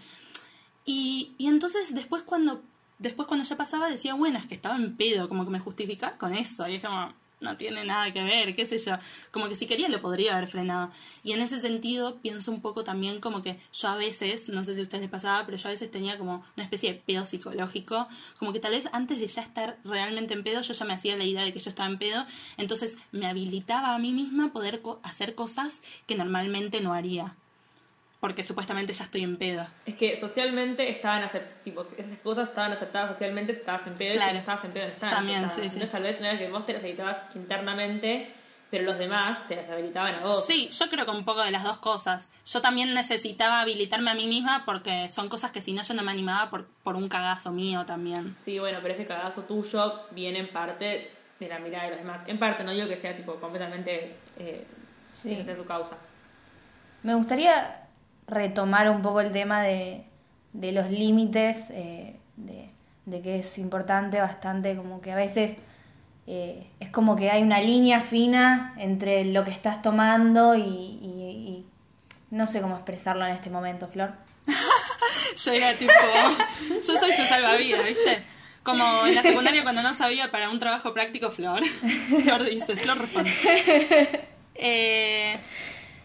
Y, 0.86 1.34
y 1.38 1.48
entonces 1.48 1.94
después 1.94 2.22
cuando, 2.24 2.62
después 3.00 3.28
cuando 3.28 3.46
ya 3.46 3.58
pasaba 3.58 3.90
decía, 3.90 4.14
bueno, 4.14 4.38
es 4.38 4.46
que 4.46 4.56
estaba 4.56 4.76
en 4.76 4.96
pedo, 4.96 5.28
como 5.28 5.44
que 5.44 5.52
me 5.52 5.60
justificaba 5.60 6.18
con 6.18 6.34
eso. 6.34 6.68
Y 6.68 6.76
es 6.76 6.84
como, 6.84 7.12
no 7.44 7.58
tiene 7.58 7.86
nada 7.86 8.12
que 8.12 8.24
ver, 8.24 8.56
qué 8.56 8.66
sé 8.66 8.80
yo. 8.80 8.98
Como 9.32 9.50
que 9.50 9.56
si 9.56 9.68
quería 9.68 9.90
lo 9.90 10.02
podría 10.02 10.36
haber 10.36 10.50
frenado. 10.50 10.92
Y 11.24 11.34
en 11.34 11.42
ese 11.42 11.60
sentido 11.60 12.20
pienso 12.22 12.52
un 12.52 12.62
poco 12.62 12.84
también 12.84 13.20
como 13.20 13.44
que 13.44 13.60
yo 13.74 13.90
a 13.90 13.96
veces, 13.96 14.50
no 14.50 14.64
sé 14.64 14.74
si 14.74 14.80
a 14.80 14.84
ustedes 14.84 15.02
les 15.02 15.12
pasaba, 15.12 15.46
pero 15.46 15.58
yo 15.58 15.68
a 15.68 15.72
veces 15.72 15.92
tenía 15.92 16.18
como 16.18 16.44
una 16.56 16.64
especie 16.64 16.94
de 16.94 17.00
pedo 17.00 17.26
psicológico. 17.26 18.08
Como 18.40 18.54
que 18.54 18.60
tal 18.60 18.72
vez 18.72 18.90
antes 18.92 19.20
de 19.20 19.28
ya 19.28 19.42
estar 19.42 19.78
realmente 19.84 20.34
en 20.34 20.44
pedo, 20.44 20.62
yo 20.62 20.74
ya 20.74 20.86
me 20.86 20.94
hacía 20.94 21.16
la 21.16 21.26
idea 21.26 21.44
de 21.44 21.54
que 21.54 21.60
yo 21.60 21.70
estaba 21.70 21.90
en 21.90 22.00
pedo. 22.00 22.26
Entonces 22.58 22.98
me 23.12 23.28
habilitaba 23.28 23.94
a 23.94 24.00
mí 24.00 24.12
misma 24.12 24.52
poder 24.54 24.82
hacer 25.04 25.36
cosas 25.36 25.82
que 26.08 26.16
normalmente 26.16 26.82
no 26.82 26.94
haría. 26.94 27.36
Porque 28.24 28.42
supuestamente 28.42 28.94
ya 28.94 29.04
estoy 29.04 29.22
en 29.24 29.36
pedo. 29.36 29.68
Es 29.86 29.96
que 29.96 30.18
socialmente 30.18 30.88
estaban 30.90 31.24
acep- 31.24 31.44
tipo, 31.66 31.82
esas 31.82 32.18
cosas 32.24 32.48
estaban 32.48 32.72
aceptadas 32.72 33.10
socialmente 33.12 33.52
estabas 33.52 33.86
en 33.86 33.96
pedo 33.96 34.12
y 34.12 34.14
si 34.14 34.18
Claro. 34.20 34.34
no 34.36 34.40
estabas 34.40 34.64
en 34.64 34.72
pedo 34.72 34.86
no 34.86 34.94
estaban 34.94 35.16
También, 35.16 35.44
aceptadas. 35.44 35.64
sí, 35.74 35.78
sí. 35.78 35.84
Entonces 35.84 35.92
tal 35.92 36.04
vez 36.04 36.22
no 36.22 36.28
era 36.28 36.40
que 36.40 36.50
vos 36.50 36.66
te 36.66 36.72
las 36.72 36.82
habilitabas 36.82 37.18
internamente, 37.36 38.34
pero 38.72 38.86
los 38.86 38.98
demás 38.98 39.46
te 39.50 39.58
las 39.58 39.70
habilitaban 39.70 40.16
a 40.16 40.20
vos. 40.22 40.46
Sí, 40.46 40.70
yo 40.72 40.90
creo 40.90 41.04
que 41.04 41.12
un 41.12 41.26
poco 41.26 41.42
de 41.44 41.52
las 41.52 41.66
dos 41.66 41.80
cosas. 41.80 42.30
Yo 42.46 42.62
también 42.62 42.94
necesitaba 42.94 43.60
habilitarme 43.60 44.10
a 44.12 44.14
mí 44.16 44.26
misma 44.26 44.64
porque 44.66 45.10
son 45.10 45.28
cosas 45.28 45.52
que 45.52 45.60
si 45.60 45.74
no 45.74 45.84
yo 45.84 45.94
no 45.94 46.02
me 46.04 46.12
animaba 46.14 46.50
por, 46.50 46.66
por 46.82 46.96
un 46.96 47.10
cagazo 47.10 47.52
mío 47.52 47.86
también. 47.86 48.38
Sí, 48.46 48.58
bueno, 48.58 48.80
pero 48.82 48.94
ese 48.94 49.06
cagazo 49.06 49.42
tuyo 49.44 50.00
viene 50.12 50.40
en 50.40 50.48
parte 50.48 51.12
de 51.42 51.48
la 51.50 51.60
mirada 51.60 51.84
de 51.84 51.90
los 51.90 52.00
demás. 52.00 52.22
En 52.28 52.40
parte, 52.40 52.64
no 52.64 52.72
digo 52.72 52.88
que 52.88 52.96
sea 52.96 53.18
tipo 53.18 53.36
completamente 53.36 54.16
eh, 54.40 54.66
Sí. 55.12 55.36
que 55.36 55.44
sea 55.44 55.58
su 55.58 55.66
causa. 55.66 55.98
Me 57.04 57.16
gustaría 57.16 57.82
retomar 58.34 58.90
un 58.90 59.02
poco 59.02 59.22
el 59.22 59.32
tema 59.32 59.62
de, 59.62 60.04
de 60.54 60.72
los 60.72 60.90
límites, 60.90 61.70
eh, 61.72 62.16
de, 62.38 62.70
de 63.06 63.22
que 63.22 63.40
es 63.40 63.58
importante 63.58 64.20
bastante, 64.20 64.76
como 64.76 65.02
que 65.02 65.12
a 65.12 65.16
veces 65.16 65.58
eh, 66.28 66.68
es 66.80 66.90
como 66.90 67.16
que 67.16 67.30
hay 67.32 67.44
una 67.44 67.62
línea 67.62 68.02
fina 68.02 68.74
entre 68.78 69.26
lo 69.26 69.44
que 69.44 69.52
estás 69.52 69.82
tomando 69.82 70.56
y, 70.56 70.62
y- 70.62 71.04
y 71.48 71.66
no 72.32 72.48
sé 72.48 72.62
cómo 72.62 72.76
expresarlo 72.76 73.26
en 73.26 73.34
este 73.34 73.50
momento, 73.50 73.88
Flor. 73.88 74.14
Yo 75.46 75.52
era 75.52 75.74
tipo. 75.74 75.92
Yo 76.70 77.00
soy 77.00 77.12
su 77.14 77.24
salvavidas, 77.26 77.86
¿viste? 77.86 78.24
Como 78.64 79.06
en 79.06 79.16
la 79.16 79.22
secundaria 79.22 79.62
cuando 79.64 79.84
no 79.84 79.94
sabía 79.94 80.32
para 80.32 80.50
un 80.50 80.58
trabajo 80.58 80.94
práctico, 80.94 81.30
Flor. 81.30 81.62
Flor 82.24 82.44
dice, 82.46 82.76
Flor 82.78 82.98
responde. 83.00 83.32
Eh, 84.56 85.36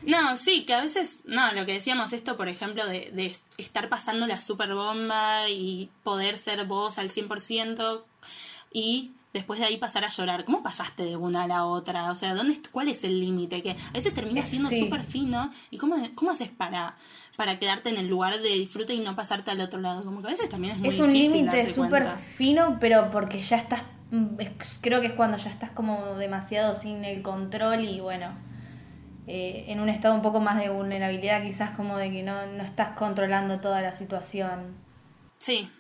no, 0.02 0.37
sí, 0.37 0.64
que 0.64 0.75
a 0.75 0.81
veces, 0.81 1.21
no, 1.25 1.52
lo 1.52 1.67
que 1.67 1.73
decíamos 1.75 2.12
esto, 2.12 2.37
por 2.37 2.49
ejemplo, 2.49 2.87
de, 2.87 3.11
de 3.12 3.37
estar 3.59 3.88
pasando 3.88 4.26
la 4.26 4.40
super 4.40 4.75
bomba 4.75 5.49
y 5.49 5.90
poder 6.05 6.38
ser 6.38 6.64
vos 6.67 6.99
al 6.99 7.11
100% 7.11 8.02
y 8.73 9.12
después 9.33 9.61
de 9.61 9.67
ahí 9.67 9.76
pasar 9.76 10.05
a 10.05 10.09
llorar. 10.09 10.45
¿Cómo 10.45 10.62
pasaste 10.62 11.02
de 11.05 11.17
una 11.17 11.45
a 11.45 11.47
la 11.47 11.64
otra? 11.64 12.11
O 12.11 12.14
sea, 12.14 12.35
¿dónde, 12.35 12.59
¿cuál 12.73 12.88
es 12.88 13.05
el 13.05 13.21
límite? 13.21 13.62
Que 13.62 13.73
a 13.73 13.93
veces 13.93 14.14
termina 14.14 14.45
siendo 14.45 14.69
Sí. 14.69 14.81
súper 14.81 15.05
fino. 15.05 15.52
¿Y 15.71 15.78
cómo, 15.78 15.97
cómo 16.14 16.31
haces 16.31 16.49
para, 16.49 16.97
para 17.37 17.59
quedarte 17.59 17.90
en 17.90 17.99
el 17.99 18.09
lugar 18.09 18.40
de 18.40 18.49
disfrute 18.49 18.95
y 18.95 19.00
no 19.00 19.14
pasarte 19.17 19.50
al 19.50 19.61
otro 19.61 19.81
lado? 19.81 20.02
Como 20.05 20.21
que 20.23 20.28
a 20.28 20.31
veces 20.31 20.49
también 20.49 20.75
es 20.75 20.78
muy 20.81 20.88
Es 20.88 20.99
un 21.00 21.12
límite 21.12 21.73
súper 21.73 22.09
fino, 22.37 22.78
pero 22.81 23.11
porque 23.11 23.40
ya 23.43 23.57
estás, 23.57 23.83
mm, 24.11 24.26
creo 24.81 25.00
que 25.00 25.09
es 25.09 25.12
cuando 25.12 25.37
ya 25.37 25.50
estás 25.50 25.71
como 25.73 26.14
demasiado 26.14 26.75
sin 26.75 27.05
el 27.05 27.23
control 27.23 27.85
y 27.85 28.00
bueno, 28.00 28.33
eh, 29.28 29.64
en 29.68 29.80
un 29.80 29.88
estado 29.88 30.14
un 30.14 30.23
poco 30.23 30.40
más 30.40 30.58
de 30.58 30.70
vulnerabilidad, 30.70 31.42
quizás 31.42 31.70
como 31.73 31.97
de 31.99 32.11
que 32.11 32.23
no, 32.23 32.47
no 32.47 32.62
estás 32.64 32.90
controlando 32.90 33.61
toda 33.61 33.82
la 33.82 33.92
situación. 33.92 34.76
Sí, 35.38 35.70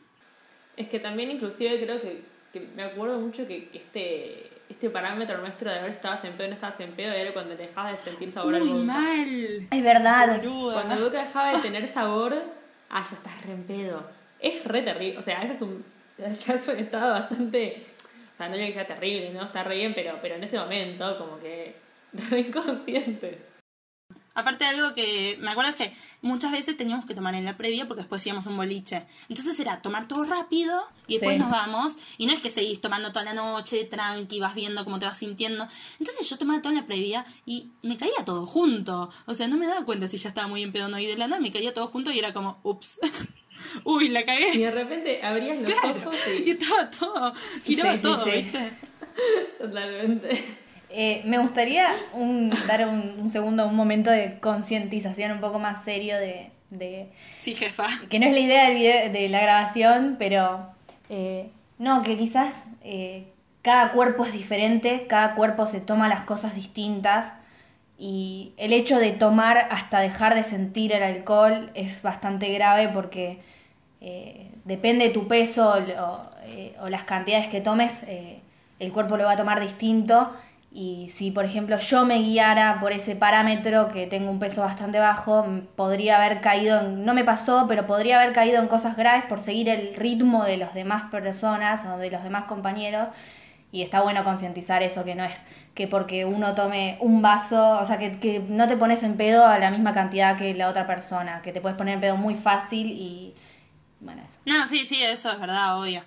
Es 0.76 0.88
que 0.88 1.00
también 1.00 1.30
inclusive 1.30 1.82
creo 1.82 2.00
que, 2.00 2.22
que 2.52 2.60
me 2.60 2.84
acuerdo 2.84 3.18
mucho 3.20 3.46
que, 3.46 3.68
que 3.70 3.78
este, 3.78 4.60
este 4.68 4.90
parámetro 4.90 5.38
nuestro 5.38 5.70
de 5.70 5.80
ver 5.80 5.90
si 5.90 5.96
estabas 5.96 6.22
en 6.24 6.34
pedo 6.36 6.46
o 6.46 6.50
no 6.50 6.54
estabas 6.54 6.78
en 6.80 6.92
pedo 6.92 7.12
era 7.12 7.32
cuando 7.32 7.56
te 7.56 7.62
dejabas 7.64 7.92
de 7.96 8.10
sentir 8.10 8.30
sabor 8.30 8.54
al 8.54 8.64
muy 8.64 8.84
vodka. 8.84 8.84
mal. 8.84 9.68
Es 9.70 9.82
verdad. 9.82 10.40
Boluda. 10.42 10.74
Cuando 10.74 10.94
el 10.94 11.00
vodka 11.02 11.24
dejaba 11.24 11.52
de 11.56 11.58
tener 11.62 11.88
sabor, 11.88 12.34
ah, 12.90 13.04
ya 13.10 13.16
estás 13.16 13.42
re 13.46 13.52
en 13.52 13.64
pedo. 13.64 14.08
Es 14.38 14.64
re 14.64 14.82
terrible, 14.82 15.18
o 15.18 15.22
sea, 15.22 15.42
ese 15.42 15.54
es 15.54 15.62
un, 15.62 15.84
ya 16.18 16.54
es 16.54 16.68
un 16.68 16.76
estado 16.76 17.12
bastante, 17.14 17.86
o 18.34 18.36
sea, 18.36 18.48
no 18.48 18.54
digo 18.54 18.68
que 18.68 18.72
sea 18.74 18.86
terrible, 18.86 19.30
¿no? 19.32 19.46
Está 19.46 19.64
re 19.64 19.74
bien, 19.76 19.92
pero, 19.94 20.18
pero 20.22 20.36
en 20.36 20.44
ese 20.44 20.56
momento 20.58 21.18
como 21.18 21.40
que 21.40 21.74
re 22.12 22.40
inconsciente. 22.48 23.46
Aparte 24.34 24.64
algo 24.64 24.94
que 24.94 25.36
me 25.40 25.50
acuerdo 25.50 25.70
es 25.70 25.76
que 25.76 25.92
muchas 26.22 26.52
veces 26.52 26.76
teníamos 26.76 27.04
que 27.06 27.14
tomar 27.14 27.34
en 27.34 27.44
la 27.44 27.56
previa 27.56 27.88
porque 27.88 28.02
después 28.02 28.24
íbamos 28.24 28.46
a 28.46 28.50
un 28.50 28.56
boliche. 28.56 29.04
Entonces 29.28 29.58
era 29.58 29.82
tomar 29.82 30.06
todo 30.06 30.22
rápido 30.22 30.80
y 31.08 31.14
después 31.14 31.34
Sí. 31.36 31.40
nos 31.42 31.50
vamos. 31.50 31.96
Y 32.18 32.26
no 32.26 32.32
es 32.34 32.38
que 32.40 32.50
seguís 32.52 32.80
tomando 32.80 33.08
toda 33.10 33.24
la 33.24 33.34
noche, 33.34 33.84
tranqui, 33.84 34.38
vas 34.38 34.54
viendo 34.54 34.84
cómo 34.84 35.00
te 35.00 35.06
vas 35.06 35.18
sintiendo. 35.18 35.66
Entonces 35.98 36.28
yo 36.30 36.38
tomaba 36.38 36.62
todo 36.62 36.70
en 36.72 36.78
la 36.78 36.86
previa 36.86 37.26
y 37.46 37.70
me 37.82 37.96
caía 37.96 38.24
todo 38.24 38.46
junto. 38.46 39.10
O 39.26 39.34
sea, 39.34 39.48
no 39.48 39.56
me 39.56 39.66
daba 39.66 39.84
cuenta 39.84 40.06
si 40.06 40.18
ya 40.18 40.28
estaba 40.28 40.46
muy 40.46 40.62
en 40.62 40.70
pedo 40.70 40.86
no. 40.86 41.00
Y 41.00 41.06
de 41.06 41.16
la 41.16 41.26
nada 41.26 41.40
me 41.42 41.50
caía 41.50 41.74
todo 41.74 41.88
junto 41.88 42.12
y 42.12 42.20
era 42.20 42.32
como, 42.32 42.60
ups. 42.62 43.00
Uy, 43.82 44.06
la 44.08 44.20
Y 44.20 44.24
cagué. 44.24 44.56
de 44.56 44.70
repente 44.70 45.20
abrías 45.20 45.58
los 45.58 45.72
Claro. 45.80 45.98
ojos 45.98 46.16
Y 46.38 46.44
y 46.44 46.50
estaba 46.52 46.88
todo, 46.92 47.34
giraba 47.64 47.92
sí, 47.94 47.98
todo, 48.02 48.24
sí. 48.24 48.30
¿viste? 48.36 48.72
totalmente. 49.58 50.44
Eh, 50.90 51.22
me 51.26 51.38
gustaría 51.38 51.86
un, 52.14 52.50
dar 52.66 52.88
un, 52.88 53.16
un 53.20 53.30
segundo, 53.30 53.66
un 53.66 53.76
momento 53.76 54.10
de 54.10 54.38
concientización 54.40 55.32
un 55.32 55.40
poco 55.40 55.58
más 55.58 55.84
serio 55.84 56.16
de, 56.16 56.50
de, 56.70 57.08
Sí, 57.40 57.54
jefa. 57.54 57.86
que 58.08 58.18
no 58.18 58.26
es 58.26 58.32
la 58.32 58.38
idea 58.40 58.68
del 58.68 58.76
video- 58.78 59.12
de 59.12 59.28
la 59.28 59.40
grabación, 59.40 60.16
pero 60.18 60.70
eh, 61.10 61.50
no, 61.78 62.02
que 62.02 62.16
quizás 62.16 62.68
eh, 62.82 63.26
cada 63.60 63.92
cuerpo 63.92 64.24
es 64.24 64.32
diferente, 64.32 65.06
cada 65.08 65.34
cuerpo 65.34 65.66
se 65.66 65.80
toma 65.80 66.08
las 66.08 66.22
cosas 66.22 66.54
distintas 66.54 67.32
y 67.98 68.52
el 68.56 68.72
hecho 68.72 68.98
de 68.98 69.10
tomar 69.10 69.68
hasta 69.70 70.00
dejar 70.00 70.34
de 70.34 70.44
sentir 70.44 70.92
el 70.92 71.02
alcohol 71.02 71.70
es 71.74 72.00
bastante 72.00 72.50
grave 72.52 72.88
porque 72.88 73.40
depende 74.64 75.08
de 75.08 75.10
tu 75.10 75.26
peso 75.26 75.74
o, 76.00 76.88
las 76.88 77.02
cantidades 77.02 77.48
que 77.48 77.60
tomes, 77.60 78.02
el 78.78 78.92
cuerpo 78.92 79.16
lo 79.16 79.24
va 79.24 79.32
a 79.32 79.36
tomar 79.36 79.60
distinto. 79.60 80.32
Y 80.70 81.08
si, 81.10 81.30
por 81.30 81.46
ejemplo, 81.46 81.78
yo 81.78 82.04
me 82.04 82.18
guiara 82.18 82.78
por 82.78 82.92
ese 82.92 83.16
parámetro, 83.16 83.88
que 83.88 84.06
tengo 84.06 84.30
un 84.30 84.38
peso 84.38 84.60
bastante 84.60 84.98
bajo, 84.98 85.46
podría 85.76 86.16
haber 86.16 86.40
caído, 86.40 86.82
no 86.82 87.14
me 87.14 87.24
pasó, 87.24 87.64
pero 87.66 87.86
podría 87.86 88.20
haber 88.20 88.34
caído 88.34 88.60
en 88.60 88.68
cosas 88.68 88.96
graves 88.96 89.24
por 89.24 89.40
seguir 89.40 89.68
el 89.70 89.94
ritmo 89.94 90.44
de 90.44 90.58
las 90.58 90.74
demás 90.74 91.10
personas 91.10 91.86
o 91.86 91.96
de 91.96 92.10
los 92.10 92.22
demás 92.22 92.44
compañeros. 92.44 93.08
Y 93.72 93.82
está 93.82 94.02
bueno 94.02 94.24
concientizar 94.24 94.82
eso, 94.82 95.04
que 95.04 95.14
no 95.14 95.24
es 95.24 95.44
que 95.74 95.86
porque 95.88 96.24
uno 96.24 96.54
tome 96.54 96.96
un 97.00 97.22
vaso, 97.22 97.78
o 97.80 97.84
sea, 97.84 97.98
que, 97.98 98.18
que 98.18 98.40
no 98.40 98.66
te 98.66 98.76
pones 98.76 99.02
en 99.02 99.16
pedo 99.16 99.46
a 99.46 99.58
la 99.58 99.70
misma 99.70 99.94
cantidad 99.94 100.36
que 100.38 100.54
la 100.54 100.68
otra 100.68 100.86
persona, 100.86 101.40
que 101.42 101.52
te 101.52 101.60
puedes 101.60 101.76
poner 101.76 101.94
en 101.94 102.00
pedo 102.00 102.16
muy 102.16 102.34
fácil 102.34 102.88
y 102.88 103.34
bueno, 104.00 104.22
eso. 104.22 104.38
No, 104.46 104.66
sí, 104.66 104.84
sí, 104.84 105.02
eso 105.02 105.30
es 105.30 105.40
verdad, 105.40 105.78
obvio. 105.78 106.02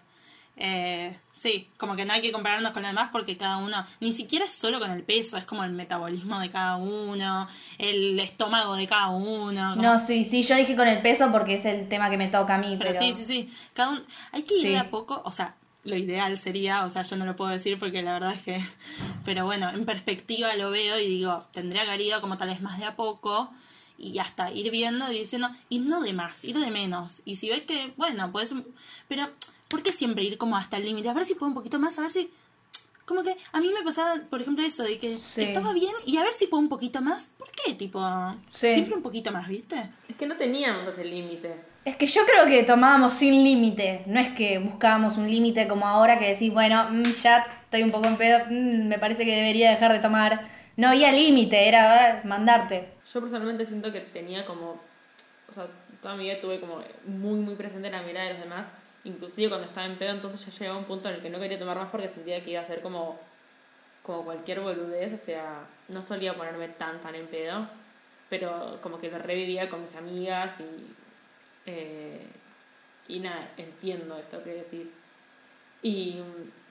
Eh, 0.63 1.17
sí, 1.33 1.69
como 1.77 1.95
que 1.95 2.05
no 2.05 2.13
hay 2.13 2.21
que 2.21 2.31
compararnos 2.31 2.71
con 2.71 2.83
los 2.83 2.91
demás 2.91 3.09
porque 3.11 3.35
cada 3.35 3.57
uno, 3.57 3.83
ni 3.99 4.13
siquiera 4.13 4.45
es 4.45 4.51
solo 4.51 4.79
con 4.79 4.91
el 4.91 5.01
peso, 5.01 5.37
es 5.37 5.45
como 5.45 5.63
el 5.63 5.71
metabolismo 5.71 6.39
de 6.39 6.51
cada 6.51 6.75
uno, 6.75 7.47
el 7.79 8.19
estómago 8.19 8.75
de 8.75 8.85
cada 8.85 9.09
uno. 9.09 9.71
como- 9.71 9.81
No, 9.81 9.97
sí, 9.97 10.23
sí, 10.23 10.43
yo 10.43 10.55
dije 10.55 10.75
con 10.75 10.87
el 10.87 11.01
peso 11.01 11.31
porque 11.31 11.55
es 11.55 11.65
el 11.65 11.87
tema 11.89 12.11
que 12.11 12.17
me 12.17 12.27
toca 12.27 12.55
a 12.55 12.57
mí, 12.59 12.75
pero, 12.77 12.91
pero, 12.91 12.99
sí, 13.03 13.11
sí, 13.13 13.25
sí. 13.25 13.53
Cada 13.73 13.89
un- 13.89 14.03
hay 14.31 14.43
que 14.43 14.53
ir 14.53 14.61
Sí. 14.61 14.69
de 14.69 14.77
a 14.77 14.89
poco, 14.91 15.23
o 15.25 15.31
sea, 15.31 15.55
lo 15.83 15.95
ideal 15.95 16.37
sería, 16.37 16.85
o 16.85 16.91
sea, 16.91 17.01
yo 17.01 17.15
no 17.15 17.25
lo 17.25 17.35
puedo 17.35 17.49
decir 17.49 17.79
porque 17.79 18.03
la 18.03 18.13
verdad 18.13 18.33
es 18.33 18.43
que, 18.43 18.63
pero 19.25 19.45
bueno, 19.45 19.71
en 19.71 19.83
perspectiva 19.83 20.55
lo 20.55 20.69
veo 20.69 20.99
y 20.99 21.07
digo, 21.07 21.47
tendría 21.53 21.81
que 21.85 21.87
haber 21.89 22.01
ido 22.01 22.21
como 22.21 22.37
tal 22.37 22.49
vez 22.49 22.61
más 22.61 22.77
de 22.77 22.85
a 22.85 22.95
poco 22.95 23.49
y 23.97 24.19
hasta 24.19 24.51
ir 24.51 24.69
viendo 24.69 25.11
y 25.11 25.17
diciendo, 25.17 25.49
y 25.69 25.79
no 25.79 26.01
de 26.01 26.13
más, 26.13 26.43
ir 26.43 26.59
de 26.59 26.69
menos. 26.69 27.21
Y 27.25 27.37
si 27.37 27.49
ves 27.49 27.61
que, 27.61 27.93
bueno, 27.97 28.31
puedes, 28.31 28.53
pero, 29.07 29.27
¿por 29.71 29.81
qué 29.81 29.91
siempre 29.91 30.23
ir 30.23 30.37
como 30.37 30.55
hasta 30.57 30.77
el 30.77 30.83
límite? 30.85 31.09
A 31.09 31.13
ver 31.13 31.25
si 31.25 31.33
puedo 31.33 31.47
un 31.47 31.55
poquito 31.55 31.79
más, 31.79 31.97
a 31.97 32.01
ver 32.03 32.11
si... 32.11 32.29
Como 33.05 33.23
que 33.23 33.35
a 33.51 33.59
mí 33.59 33.69
me 33.77 33.83
pasaba, 33.83 34.21
por 34.29 34.39
ejemplo, 34.41 34.63
eso 34.63 34.83
de 34.83 34.97
que 34.99 35.17
Sí. 35.17 35.41
estaba 35.43 35.73
bien 35.73 35.93
y 36.05 36.17
a 36.17 36.23
ver 36.23 36.33
si 36.33 36.45
puedo 36.47 36.61
un 36.61 36.69
poquito 36.69 37.01
más. 37.01 37.25
¿Por 37.37 37.49
qué? 37.51 37.73
Tipo, 37.73 37.99
Sí. 38.51 38.73
siempre 38.73 38.95
un 38.95 39.01
poquito 39.01 39.31
más, 39.31 39.47
¿viste? 39.49 39.75
Es 40.07 40.15
que 40.15 40.27
no 40.27 40.37
teníamos 40.37 40.87
ese 40.87 41.03
límite. 41.03 41.55
Es 41.83 41.95
que 41.95 42.05
yo 42.05 42.21
creo 42.25 42.45
que 42.45 42.63
tomábamos 42.63 43.15
sin 43.15 43.43
límite, 43.43 44.03
no 44.05 44.19
es 44.19 44.29
que 44.29 44.59
buscábamos 44.59 45.17
un 45.17 45.27
límite 45.29 45.67
como 45.67 45.87
ahora 45.87 46.19
que 46.19 46.27
decís, 46.29 46.53
bueno, 46.53 46.89
mm, 46.91 47.11
ya 47.13 47.37
estoy 47.63 47.81
un 47.83 47.91
poco 47.91 48.07
en 48.07 48.17
pedo, 48.17 48.39
mm, 48.49 48.87
me 48.87 48.99
parece 48.99 49.25
que 49.25 49.35
debería 49.35 49.71
dejar 49.71 49.91
de 49.91 49.99
tomar. 49.99 50.47
No 50.77 50.89
había 50.89 51.11
límite, 51.11 51.67
era 51.67 52.11
eh, 52.11 52.21
mandarte. 52.23 52.87
Yo 53.11 53.19
personalmente 53.19 53.65
siento 53.65 53.91
que 53.91 53.99
tenía 54.01 54.45
como, 54.45 54.79
o 55.49 55.53
sea, 55.53 55.67
toda 56.01 56.15
mi 56.15 56.25
vida 56.25 56.39
tuve 56.39 56.59
como 56.59 56.81
muy, 57.07 57.39
muy 57.39 57.55
presente 57.55 57.89
la 57.89 58.03
mirada 58.03 58.27
de 58.27 58.33
los 58.35 58.43
demás, 58.43 58.67
inclusive 59.03 59.49
cuando 59.49 59.67
estaba 59.67 59.87
en 59.87 59.97
pedo, 59.97 60.11
entonces 60.11 60.45
ya 60.45 60.51
llegaba 60.59 60.79
un 60.79 60.85
punto 60.85 61.09
en 61.09 61.15
el 61.15 61.21
que 61.21 61.29
no 61.29 61.39
quería 61.39 61.57
tomar 61.59 61.77
más 61.77 61.89
porque 61.89 62.09
sentía 62.09 62.43
que 62.43 62.51
iba 62.51 62.61
a 62.61 62.65
ser 62.65 62.81
como, 62.81 63.19
como 64.03 64.23
cualquier 64.25 64.59
boludez, 64.59 65.13
o 65.13 65.17
sea, 65.25 65.65
no 65.89 66.01
solía 66.01 66.35
ponerme 66.35 66.69
tan, 66.69 66.99
tan 67.01 67.15
en 67.15 67.27
pedo, 67.27 67.67
pero 68.29 68.79
como 68.81 68.99
que 68.99 69.09
lo 69.11 69.17
revivía 69.19 69.69
con 69.69 69.83
mis 69.83 69.95
amigas 69.95 70.51
y, 70.59 70.93
eh, 71.65 72.25
y 73.07 73.19
nada, 73.19 73.49
entiendo 73.57 74.17
esto 74.17 74.43
que 74.43 74.53
decís. 74.53 74.95
Y 75.81 76.17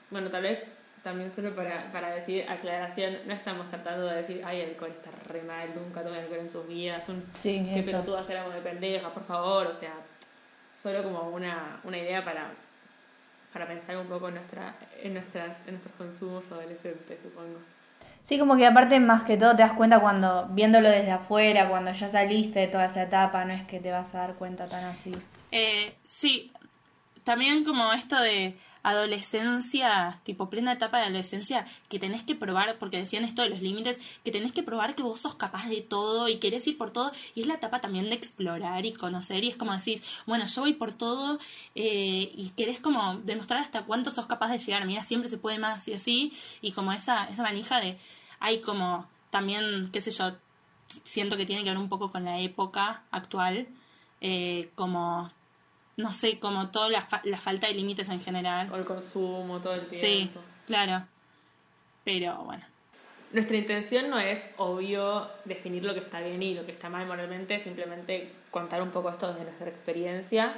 bueno, 0.09 0.29
tal 0.29 0.43
vez 0.43 0.63
también 1.03 1.31
solo 1.31 1.55
para, 1.55 1.91
para 1.91 2.11
decir 2.11 2.45
aclaración, 2.47 3.17
no 3.25 3.33
estamos 3.33 3.67
tratando 3.67 4.05
de 4.05 4.17
decir, 4.17 4.41
ay, 4.45 4.61
el 4.61 4.69
alcohol 4.71 4.91
está 4.91 5.11
re 5.27 5.41
mal, 5.41 5.69
nunca 5.75 6.03
tomen 6.03 6.19
alcohol 6.21 6.39
en 6.39 6.49
sus 6.49 6.67
vidas, 6.67 7.07
un, 7.09 7.25
Sí, 7.33 7.65
qué 7.73 7.79
eso. 7.79 7.91
pelotudas 7.91 8.25
que 8.25 8.33
éramos 8.33 8.53
de 8.53 8.61
pendejas, 8.61 9.11
por 9.11 9.25
favor, 9.25 9.67
o 9.67 9.73
sea, 9.73 9.93
solo 10.81 11.03
como 11.03 11.29
una, 11.29 11.79
una 11.83 11.97
idea 11.97 12.23
para, 12.23 12.51
para 13.53 13.67
pensar 13.67 13.97
un 13.97 14.07
poco 14.07 14.29
en, 14.29 14.35
nuestra, 14.35 14.75
en, 15.01 15.13
nuestras, 15.13 15.61
en 15.67 15.73
nuestros 15.73 15.95
consumos 15.95 16.51
adolescentes, 16.51 17.19
supongo. 17.21 17.59
Sí, 18.23 18.37
como 18.37 18.55
que 18.55 18.67
aparte 18.67 18.99
más 18.99 19.23
que 19.23 19.37
todo 19.37 19.55
te 19.55 19.63
das 19.63 19.73
cuenta 19.73 19.99
cuando, 19.99 20.47
viéndolo 20.51 20.89
desde 20.89 21.11
afuera, 21.11 21.69
cuando 21.69 21.91
ya 21.91 22.07
saliste 22.07 22.59
de 22.59 22.67
toda 22.67 22.85
esa 22.85 23.03
etapa, 23.03 23.43
no 23.45 23.53
es 23.53 23.65
que 23.65 23.79
te 23.79 23.91
vas 23.91 24.13
a 24.13 24.19
dar 24.19 24.35
cuenta 24.35 24.67
tan 24.67 24.83
así. 24.85 25.13
Eh, 25.51 25.95
sí, 26.03 26.51
también 27.23 27.63
como 27.63 27.93
esto 27.93 28.19
de 28.19 28.57
adolescencia, 28.83 30.19
tipo 30.23 30.49
plena 30.49 30.73
etapa 30.73 30.97
de 30.97 31.03
adolescencia, 31.05 31.67
que 31.89 31.99
tenés 31.99 32.23
que 32.23 32.35
probar, 32.35 32.77
porque 32.79 32.97
decían 32.97 33.23
esto 33.23 33.41
de 33.41 33.49
los 33.49 33.61
límites, 33.61 33.99
que 34.23 34.31
tenés 34.31 34.51
que 34.51 34.63
probar 34.63 34.95
que 34.95 35.03
vos 35.03 35.19
sos 35.19 35.35
capaz 35.35 35.67
de 35.67 35.81
todo 35.81 36.27
y 36.27 36.37
querés 36.37 36.65
ir 36.67 36.77
por 36.77 36.91
todo, 36.91 37.11
y 37.35 37.41
es 37.41 37.47
la 37.47 37.55
etapa 37.55 37.81
también 37.81 38.09
de 38.09 38.15
explorar 38.15 38.85
y 38.85 38.93
conocer, 38.93 39.43
y 39.43 39.49
es 39.49 39.55
como 39.55 39.73
decís, 39.73 40.01
bueno, 40.25 40.47
yo 40.47 40.61
voy 40.61 40.73
por 40.73 40.91
todo 40.93 41.39
eh, 41.75 42.31
y 42.35 42.51
querés 42.57 42.79
como 42.79 43.17
demostrar 43.19 43.61
hasta 43.61 43.83
cuánto 43.83 44.11
sos 44.11 44.25
capaz 44.27 44.49
de 44.49 44.57
llegar, 44.57 44.85
mira, 44.85 45.03
siempre 45.03 45.29
se 45.29 45.37
puede 45.37 45.59
más 45.59 45.87
y 45.87 45.93
así, 45.93 46.33
y 46.61 46.71
como 46.71 46.91
esa, 46.91 47.25
esa 47.25 47.43
manija 47.43 47.79
de, 47.79 47.97
hay 48.39 48.61
como 48.61 49.07
también, 49.29 49.89
qué 49.91 50.01
sé 50.01 50.11
yo, 50.11 50.35
siento 51.03 51.37
que 51.37 51.45
tiene 51.45 51.63
que 51.63 51.69
ver 51.69 51.77
un 51.77 51.89
poco 51.89 52.11
con 52.11 52.25
la 52.25 52.39
época 52.39 53.03
actual, 53.11 53.67
eh, 54.21 54.69
como, 54.75 55.31
no 56.01 56.13
sé, 56.13 56.39
como 56.39 56.69
toda 56.71 56.89
la, 56.89 57.03
fa- 57.03 57.21
la 57.23 57.39
falta 57.39 57.67
de 57.67 57.73
límites 57.73 58.09
en 58.09 58.19
general. 58.21 58.69
O 58.71 58.75
el 58.75 58.85
consumo 58.85 59.59
todo 59.59 59.73
el 59.75 59.87
Sí, 59.93 59.99
tiempo. 60.29 60.41
claro. 60.67 61.05
Pero 62.03 62.35
bueno, 62.43 62.63
Nuestra 63.31 63.55
intención 63.57 64.09
no 64.09 64.19
es, 64.19 64.49
obvio, 64.57 65.29
definir 65.45 65.83
lo 65.85 65.93
que 65.93 65.99
está 66.01 66.19
bien 66.19 66.41
y 66.43 66.53
lo 66.55 66.65
que 66.65 66.71
está 66.73 66.89
mal 66.89 67.05
moralmente, 67.05 67.59
simplemente 67.59 68.33
contar 68.49 68.81
un 68.81 68.89
poco 68.91 69.09
esto 69.09 69.27
desde 69.31 69.43
nuestra 69.45 69.69
experiencia 69.69 70.53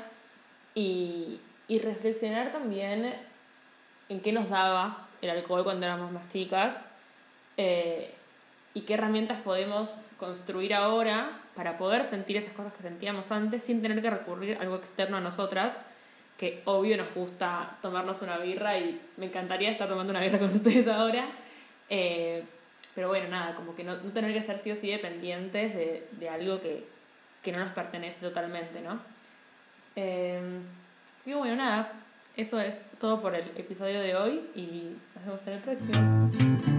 y, 0.73 1.39
y 1.67 1.79
reflexionar 1.79 2.51
también 2.51 3.13
en 4.09 4.21
qué 4.21 4.31
nos 4.31 4.49
daba 4.49 5.07
el 5.21 5.29
alcohol 5.29 5.63
cuando 5.63 5.85
éramos 5.85 6.11
más 6.11 6.27
chicas 6.29 6.85
eh, 7.57 8.15
y 8.73 8.81
qué 8.81 8.95
herramientas 8.95 9.39
podemos 9.41 10.07
construir 10.17 10.73
ahora 10.73 11.39
para 11.55 11.77
poder 11.77 12.05
sentir 12.05 12.37
esas 12.37 12.53
cosas 12.53 12.73
que 12.73 12.81
sentíamos 12.81 13.31
antes 13.31 13.63
sin 13.63 13.81
tener 13.81 14.01
que 14.01 14.09
recurrir 14.09 14.57
a 14.57 14.61
algo 14.61 14.75
externo 14.77 15.17
a 15.17 15.21
nosotras, 15.21 15.79
que 16.37 16.61
obvio 16.65 16.97
nos 16.97 17.13
gusta 17.13 17.77
tomarnos 17.81 18.21
una 18.21 18.37
birra 18.37 18.77
y 18.79 18.99
me 19.17 19.27
encantaría 19.27 19.71
estar 19.71 19.87
tomando 19.87 20.11
una 20.11 20.21
birra 20.21 20.39
con 20.39 20.49
ustedes 20.55 20.87
ahora. 20.87 21.27
Eh, 21.89 22.43
pero 22.95 23.07
bueno, 23.07 23.29
nada, 23.29 23.55
como 23.55 23.75
que 23.75 23.83
no, 23.83 23.97
no 23.97 24.11
tener 24.11 24.33
que 24.33 24.45
ser 24.45 24.57
sí 24.57 24.71
o 24.71 24.75
sí 24.75 24.89
dependientes 24.89 25.73
de, 25.75 26.07
de 26.11 26.29
algo 26.29 26.61
que, 26.61 26.85
que 27.43 27.51
no 27.51 27.59
nos 27.59 27.73
pertenece 27.73 28.19
totalmente, 28.19 28.81
¿no? 28.81 28.99
Eh, 29.95 30.41
así 31.21 31.31
que 31.31 31.35
bueno, 31.35 31.55
nada, 31.55 31.91
eso 32.35 32.59
es 32.59 32.81
todo 32.99 33.21
por 33.21 33.35
el 33.35 33.45
episodio 33.55 33.99
de 33.99 34.15
hoy 34.15 34.49
y 34.55 34.95
nos 35.15 35.25
vemos 35.25 35.47
en 35.47 35.53
el 35.53 35.59
próximo. 35.59 36.72